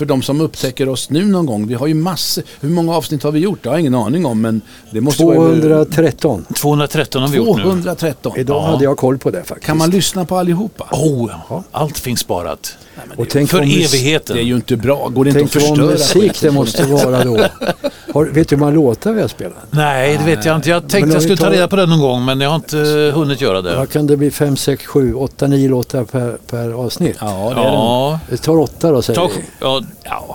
för 0.00 0.06
de 0.06 0.22
som 0.22 0.40
upptäcker 0.40 0.88
oss 0.88 1.10
nu 1.10 1.24
någon 1.24 1.46
gång. 1.46 1.66
Vi 1.66 1.74
har 1.74 1.86
ju 1.86 1.94
massor. 1.94 2.44
Hur 2.60 2.68
många 2.68 2.94
avsnitt 2.96 3.22
har 3.22 3.32
vi 3.32 3.38
gjort? 3.40 3.58
Det 3.62 3.68
har 3.68 3.76
jag 3.76 3.80
ingen 3.80 3.94
aning 3.94 4.26
om. 4.26 4.40
Men 4.40 4.60
det 4.90 5.00
måste 5.00 5.24
vara 5.24 5.36
213. 5.36 6.44
213 6.54 7.22
har 7.22 7.28
vi 7.28 7.36
gjort 7.36 7.56
nu. 7.56 7.62
213. 7.62 8.32
Idag 8.36 8.60
hade 8.60 8.84
jag 8.84 8.96
koll 8.96 9.18
på 9.18 9.30
det 9.30 9.42
faktiskt. 9.44 9.66
Kan 9.66 9.78
man 9.78 9.90
lyssna 9.90 10.24
på 10.24 10.36
allihopa? 10.36 10.88
Oh, 10.92 11.30
ja. 11.48 11.64
allt 11.72 11.98
finns 11.98 12.20
sparat. 12.20 12.76
Och 13.16 13.28
tänk 13.28 13.50
För 13.50 13.58
evigheten. 13.62 14.36
Det 14.36 14.42
är 14.42 14.44
ju 14.44 14.54
inte 14.54 14.76
bra. 14.76 15.08
Går 15.08 15.24
det 15.24 15.30
inte 15.30 15.40
Tänk 15.40 15.56
att 15.56 15.78
vad 15.78 15.90
förstöra? 15.90 16.20
musik 16.20 16.40
det 16.40 16.50
måste 16.50 16.84
vara 16.84 17.24
då. 17.24 17.36
Har, 18.14 18.24
vet 18.24 18.48
du 18.48 18.56
hur 18.56 18.60
många 18.60 18.72
låtar 18.72 19.12
vi 19.12 19.20
har 19.20 19.28
spelat? 19.28 19.56
Nej, 19.70 20.18
det 20.18 20.24
vet 20.36 20.44
jag 20.44 20.56
inte. 20.56 20.70
Jag 20.70 20.88
tänkte 20.88 21.12
jag 21.12 21.22
skulle 21.22 21.36
ta 21.36 21.44
tar- 21.44 21.50
reda 21.50 21.68
på 21.68 21.76
det 21.76 21.86
någon 21.86 22.00
gång 22.00 22.24
men 22.24 22.40
jag 22.40 22.48
har 22.48 22.56
inte 22.56 23.12
hunnit 23.14 23.40
göra 23.40 23.62
det. 23.62 23.76
Vad 23.76 23.90
kan 23.90 24.06
det 24.06 24.16
bli? 24.16 24.30
5, 24.30 24.56
6, 24.56 24.86
7, 24.86 25.14
8, 25.14 25.46
9 25.46 25.68
låtar 25.68 26.04
per, 26.04 26.36
per 26.50 26.70
avsnitt? 26.72 27.16
Ja, 27.20 27.26
det 27.54 27.60
är 27.60 27.64
det. 27.64 27.70
Ja, 27.70 28.20
Vi 28.28 28.38
tar 28.38 28.58
åtta 28.58 28.90
då 28.90 29.02
säger 29.02 29.20
ta, 29.20 29.26
vi. 29.36 29.42
ja, 29.60 29.82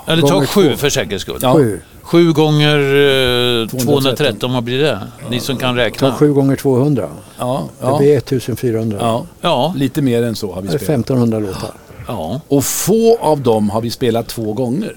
eller 0.07 0.21
ta 0.21 0.45
sju 0.45 0.69
två. 0.69 0.77
för 0.77 0.89
säkerhets 0.89 1.21
skull. 1.21 1.39
Ja. 1.41 1.53
Sju. 1.53 1.79
Sju 2.01 2.33
gånger 2.33 2.77
eh, 2.77 3.67
213, 3.67 3.79
213. 3.79 4.53
vad 4.53 4.63
blir 4.63 4.79
det? 4.79 4.99
Ni 5.29 5.39
som 5.39 5.57
kan 5.57 5.75
Ta 5.75 5.81
räkna. 5.81 6.13
7 6.13 6.33
gånger 6.33 6.55
200. 6.55 7.09
Ja, 7.39 7.63
Det 7.81 7.87
ja, 7.87 7.97
blir 7.97 8.17
1400. 8.17 8.97
ja. 9.01 9.25
Ja, 9.41 9.73
Lite 9.77 10.01
mer 10.01 10.23
än 10.23 10.35
så 10.35 10.53
har 10.53 10.61
vi 10.61 10.67
Det 10.67 10.79
spelat. 10.79 10.89
1500 10.89 11.39
låtar. 11.39 11.71
ja. 12.07 12.41
Och 12.47 12.63
få 12.65 13.17
av 13.21 13.41
dem 13.41 13.69
har 13.69 13.81
vi 13.81 13.89
spelat 13.91 14.27
två 14.27 14.53
gånger. 14.53 14.93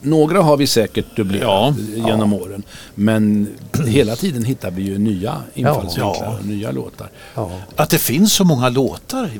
Några 0.00 0.42
har 0.42 0.56
vi 0.56 0.66
säkert 0.66 1.16
dubblerat 1.16 1.42
Ja. 1.44 1.74
genom 2.08 2.32
åren. 2.32 2.62
Men 2.94 3.48
hela 3.86 4.16
tiden 4.16 4.44
hittar 4.44 4.70
vi 4.70 4.82
ju 4.82 4.98
nya 4.98 5.36
infallsvinklar 5.54 6.16
Ja. 6.20 6.36
och 6.40 6.46
nya 6.46 6.70
låtar. 6.70 7.10
Ja. 7.34 7.50
Att 7.76 7.90
det 7.90 7.98
finns 7.98 8.32
så 8.32 8.44
många 8.44 8.68
låtar. 8.68 9.30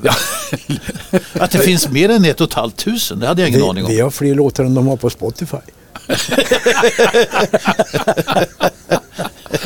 Att 1.39 1.51
det 1.51 1.59
finns 1.59 1.89
mer 1.89 2.09
än 2.09 2.25
ett 2.25 2.41
och 2.41 2.47
ett 2.47 2.53
halvt 2.53 2.75
tusen, 2.77 3.19
det 3.19 3.27
hade 3.27 3.41
jag 3.41 3.49
ingen 3.49 3.63
aning 3.63 3.85
Vi, 3.87 3.93
vi 3.95 4.01
om. 4.01 4.05
har 4.05 4.11
fler 4.11 4.35
låtar 4.35 4.63
än 4.63 4.73
de 4.73 4.87
har 4.87 4.97
på 4.97 5.09
Spotify. 5.09 5.57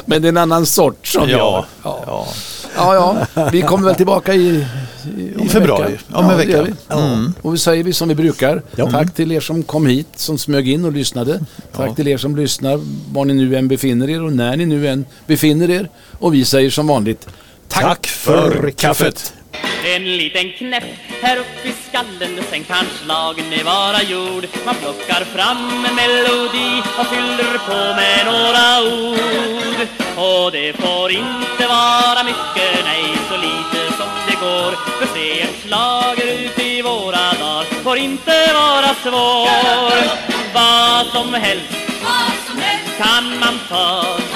Men 0.06 0.22
det 0.22 0.28
är 0.28 0.30
en 0.30 0.38
annan 0.38 0.66
sort 0.66 1.08
som 1.08 1.26
vi 1.28 1.32
Ja, 1.34 1.66
har. 1.82 2.00
ja. 2.08 2.28
Ja, 2.78 3.26
ja. 3.36 3.48
Vi 3.52 3.62
kommer 3.62 3.86
väl 3.86 3.96
tillbaka 3.96 4.34
i, 4.34 4.38
i, 4.38 5.22
I 5.22 5.34
en 5.42 5.50
februari. 5.50 5.92
vecka. 5.92 6.04
Om 6.12 6.30
en 6.30 6.38
det 6.38 6.44
gör 6.44 6.64
vecka. 6.64 6.76
vi. 6.90 6.96
Mm. 6.96 7.34
Och 7.42 7.54
vi 7.54 7.58
säger 7.58 7.84
vi 7.84 7.94
som 7.94 8.08
vi 8.08 8.16
brukar. 8.16 8.62
Ja. 8.76 8.92
Tack 8.92 9.14
till 9.14 9.32
er 9.32 9.40
som 9.40 9.64
kom 9.64 9.86
hit, 9.86 10.08
som 10.16 10.38
smög 10.38 10.70
in 10.70 10.86
och 10.86 10.92
lyssnade. 10.92 11.40
Tack 11.76 11.96
till 11.96 12.08
er 12.08 12.18
som 12.18 12.36
lyssnar, 12.36 12.80
var 13.14 13.26
ni 13.26 13.34
nu 13.34 13.56
än 13.56 13.68
befinner 13.68 14.10
er 14.10 14.24
och 14.24 14.34
när 14.34 14.58
ni 14.58 14.66
nu 14.66 14.88
än 14.88 15.06
befinner 15.28 15.70
er. 15.70 15.90
Och 16.20 16.34
vi 16.34 16.46
säger 16.46 16.70
som 16.70 16.88
vanligt, 16.88 17.28
tack, 17.68 17.84
Tack 17.84 18.08
för 18.08 18.72
kaffet. 18.76 19.34
En 19.84 20.18
liten 20.18 20.52
knäpp 20.52 20.84
här 21.22 21.38
uppe 21.38 21.68
i 21.68 21.74
skallen 21.90 22.44
Sen 22.50 22.64
kan 22.64 22.86
slagen 23.04 23.54
är 23.54 23.64
vara 23.64 24.02
gjord 24.04 24.48
Man 24.66 24.76
plockar 24.76 25.26
fram 25.26 25.86
en 25.86 25.96
melodi 25.96 26.84
och 27.00 27.08
fyller 27.08 27.58
på 27.68 27.96
med 28.00 28.26
några 28.26 28.66
ord. 28.96 29.88
Och 30.18 30.52
det 30.52 30.74
får 30.74 31.12
inte 31.12 31.68
vara 31.68 32.24
mycket, 32.24 32.86
nej 32.86 33.18
så 33.30 33.38
lite 33.38 33.98
som 33.98 34.10
det 34.28 34.36
går. 34.46 34.72
För 34.72 35.08
se 35.14 35.42
en 35.42 35.54
slager 35.68 36.28
ut 36.34 36.60
i 36.60 36.82
våra 36.82 37.34
dagar 37.40 37.64
får 37.84 37.98
inte 37.98 38.54
vara 38.54 38.94
svår. 39.04 39.98
Vad 40.54 41.08
som 41.08 41.34
helst 41.34 41.78
kan 42.98 43.40
man 43.40 43.60
ta 43.70 44.27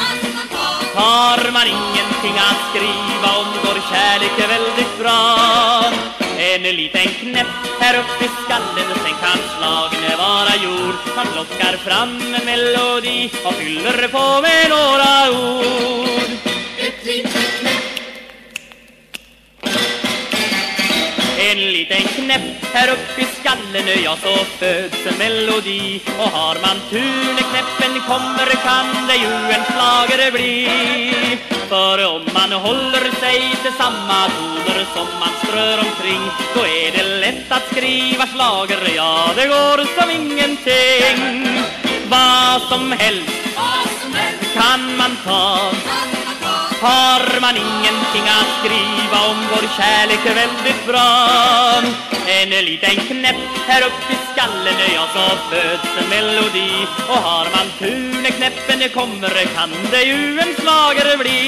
har 0.93 1.51
man 1.51 1.67
ingenting 1.67 2.35
att 2.49 2.61
skriva 2.69 3.29
om. 3.39 3.47
Går 3.63 3.81
kärlek 3.91 4.49
väldigt 4.49 4.99
bra. 4.99 5.37
En 6.37 6.61
liten 6.61 7.07
knäpp 7.07 7.47
här 7.79 7.99
uppe 7.99 8.25
i 8.25 8.29
skallen 8.43 8.89
sen 9.03 9.15
kan 9.21 9.39
slagen 9.57 10.17
vara 10.17 10.55
gjord. 10.63 10.95
Man 11.15 11.27
plockar 11.33 11.77
fram 11.77 12.33
en 12.35 12.45
melodi 12.45 13.31
och 13.43 13.53
fyller 13.53 14.07
på 14.07 14.41
med 14.41 14.69
några 14.69 15.31
ord. 15.31 15.91
En 21.49 21.57
liten 21.57 22.01
knäpp 22.01 22.65
här 22.73 22.89
uppe 22.91 23.21
i 23.21 23.25
skallen 23.39 24.03
Ja, 24.03 24.17
så 24.23 24.45
föds 24.45 25.05
en 25.05 25.17
melodi. 25.17 26.01
Och 26.19 26.29
har 26.29 26.55
man 26.55 26.77
tur 26.89 27.33
när 27.35 27.45
knäppen 27.51 28.01
kommer 28.07 28.47
Kan 28.67 29.07
det 29.07 29.15
ju 29.15 29.33
en 29.55 29.63
schlager 29.63 30.31
bli. 30.31 30.69
För 31.69 32.05
om 32.15 32.25
man 32.33 32.51
håller 32.51 33.19
sig 33.19 33.39
till 33.63 33.73
samma 33.77 34.29
toner 34.29 34.85
Som 34.95 35.07
man 35.19 35.33
strör 35.43 35.77
omkring 35.77 36.21
Då 36.55 36.61
är 36.61 36.91
det 36.97 37.19
lätt 37.19 37.51
att 37.51 37.71
skriva 37.71 38.27
schlager 38.27 38.95
Ja, 38.95 39.29
det 39.35 39.47
går 39.47 40.01
som 40.01 40.09
ingenting. 40.09 41.47
Vad 42.09 42.61
som 42.61 42.91
helst 42.91 43.41
kan 44.53 44.97
man 44.97 45.17
ta 45.25 45.71
har 46.81 47.41
man 47.41 47.55
ingenting 47.57 48.25
att 48.37 48.51
skriva 48.59 49.17
om. 49.29 49.37
Vår 49.51 49.65
kärlek 49.77 50.25
är 50.25 50.35
väldigt 50.35 50.85
bra. 50.85 51.07
En 52.27 52.49
liten 52.49 52.95
knäpp 52.95 53.51
här 53.67 53.81
uppe 53.81 54.13
i 54.13 54.17
skallen 54.33 54.73
Ja, 54.95 55.07
så 55.13 55.37
föds 55.49 55.97
en 55.99 56.09
melodi. 56.09 56.71
Och 57.09 57.15
har 57.15 57.47
man 57.55 57.67
tur 57.79 58.21
när 58.23 58.31
knäppen 58.31 58.89
kommer 58.89 59.55
Kan 59.55 59.71
det 59.91 60.03
ju 60.03 60.39
en 60.39 60.55
schlager 60.55 61.17
bli. 61.17 61.41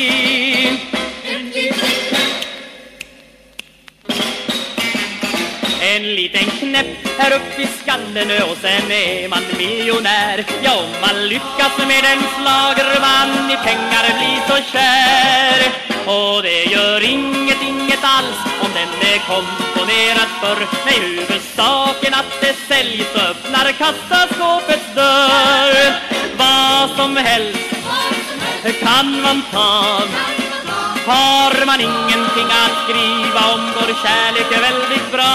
En 5.96 6.16
liten 6.16 6.46
knäpp 6.60 7.08
här 7.18 7.32
uppe 7.36 7.62
i 7.62 7.68
skallen 7.68 8.30
och 8.50 8.58
sen 8.58 8.92
är 8.92 9.28
man 9.30 9.44
miljonär. 9.58 10.46
Ja, 10.64 10.74
om 10.78 10.92
man 11.02 11.28
lyckas 11.28 11.78
med 11.78 12.04
en 12.14 12.24
slagerman 12.36 13.52
i 13.52 13.58
pengar 13.68 14.06
blir 14.18 14.40
så 14.50 14.72
kär. 14.72 15.60
Och 16.06 16.44
det 16.44 16.64
gör 16.64 17.02
inget, 17.04 17.62
inget 17.62 18.04
alls 18.04 18.40
om 18.62 18.70
den 18.74 19.10
är 19.12 19.20
komponerad 19.34 20.30
förr 20.42 20.68
Nej, 20.86 21.00
huvudsaken 21.00 22.14
att 22.14 22.42
det 22.42 22.56
säljs 22.68 23.16
och 23.16 23.22
öppnar 23.22 23.72
kassaskåpets 23.72 24.96
dörr. 24.96 25.94
Vad 26.38 26.90
som 26.98 27.18
helst 27.18 27.60
kan 28.82 29.22
man 29.22 29.42
ta 29.52 30.02
har 31.06 31.66
man 31.66 31.82
ingenting 31.82 32.50
att 32.64 32.76
skriva 32.84 33.42
om. 33.54 33.62
Vår 33.76 33.94
kärlek 34.04 34.52
är 34.58 34.62
väldigt 34.62 35.12
bra. 35.12 35.34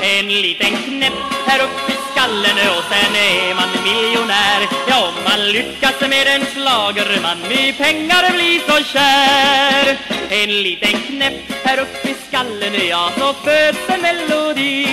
En 0.00 0.28
liten 0.28 0.76
knäpp 0.76 1.46
här 1.46 1.60
uppe 1.64 2.01
skallen 2.22 2.58
och 2.76 2.84
sen 2.90 3.14
är 3.14 3.54
man 3.54 3.84
miljonär. 3.84 4.60
Ja, 4.88 5.08
om 5.08 5.24
man 5.24 5.48
lyckas 5.52 6.00
med 6.00 6.26
en 6.34 6.46
slager 6.46 7.22
man 7.22 7.52
i 7.52 7.72
pengar 7.72 8.32
blir 8.34 8.60
så 8.68 8.84
kär. 8.84 9.98
En 10.30 10.62
liten 10.62 11.00
knäpp 11.06 11.52
här 11.64 11.78
uppe 11.80 12.10
i 12.10 12.14
skallen, 12.28 12.72
ja, 12.90 13.10
så 13.18 13.32
föds 13.32 13.78
en 13.88 14.02
melodi 14.02 14.86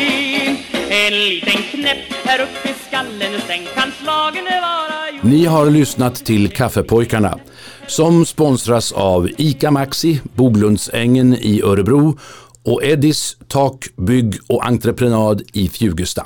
En 0.90 1.14
liten 1.30 1.64
knäpp 1.72 2.26
här 2.26 2.42
uppe 2.42 2.70
i 2.70 2.74
skallen, 2.88 3.42
sen 3.48 3.66
kan 3.76 3.92
slagen 4.04 4.46
vara 4.46 5.10
gjord 5.12 5.26
Ni 5.26 5.46
har 5.46 5.70
lyssnat 5.70 6.16
till 6.16 6.50
Kaffepojkarna 6.50 7.40
som 7.88 8.26
sponsras 8.26 8.92
av 8.92 9.30
ICA 9.38 9.72
Maxi, 9.72 10.22
Boglundsängen 10.24 11.34
i 11.34 11.62
Örebro 11.62 12.18
och 12.64 12.84
Eddis 12.84 13.38
Tak, 13.48 13.88
Bygg 13.96 14.36
och 14.48 14.66
Entreprenad 14.66 15.42
i 15.54 15.70
Fjugesta. 15.70 16.26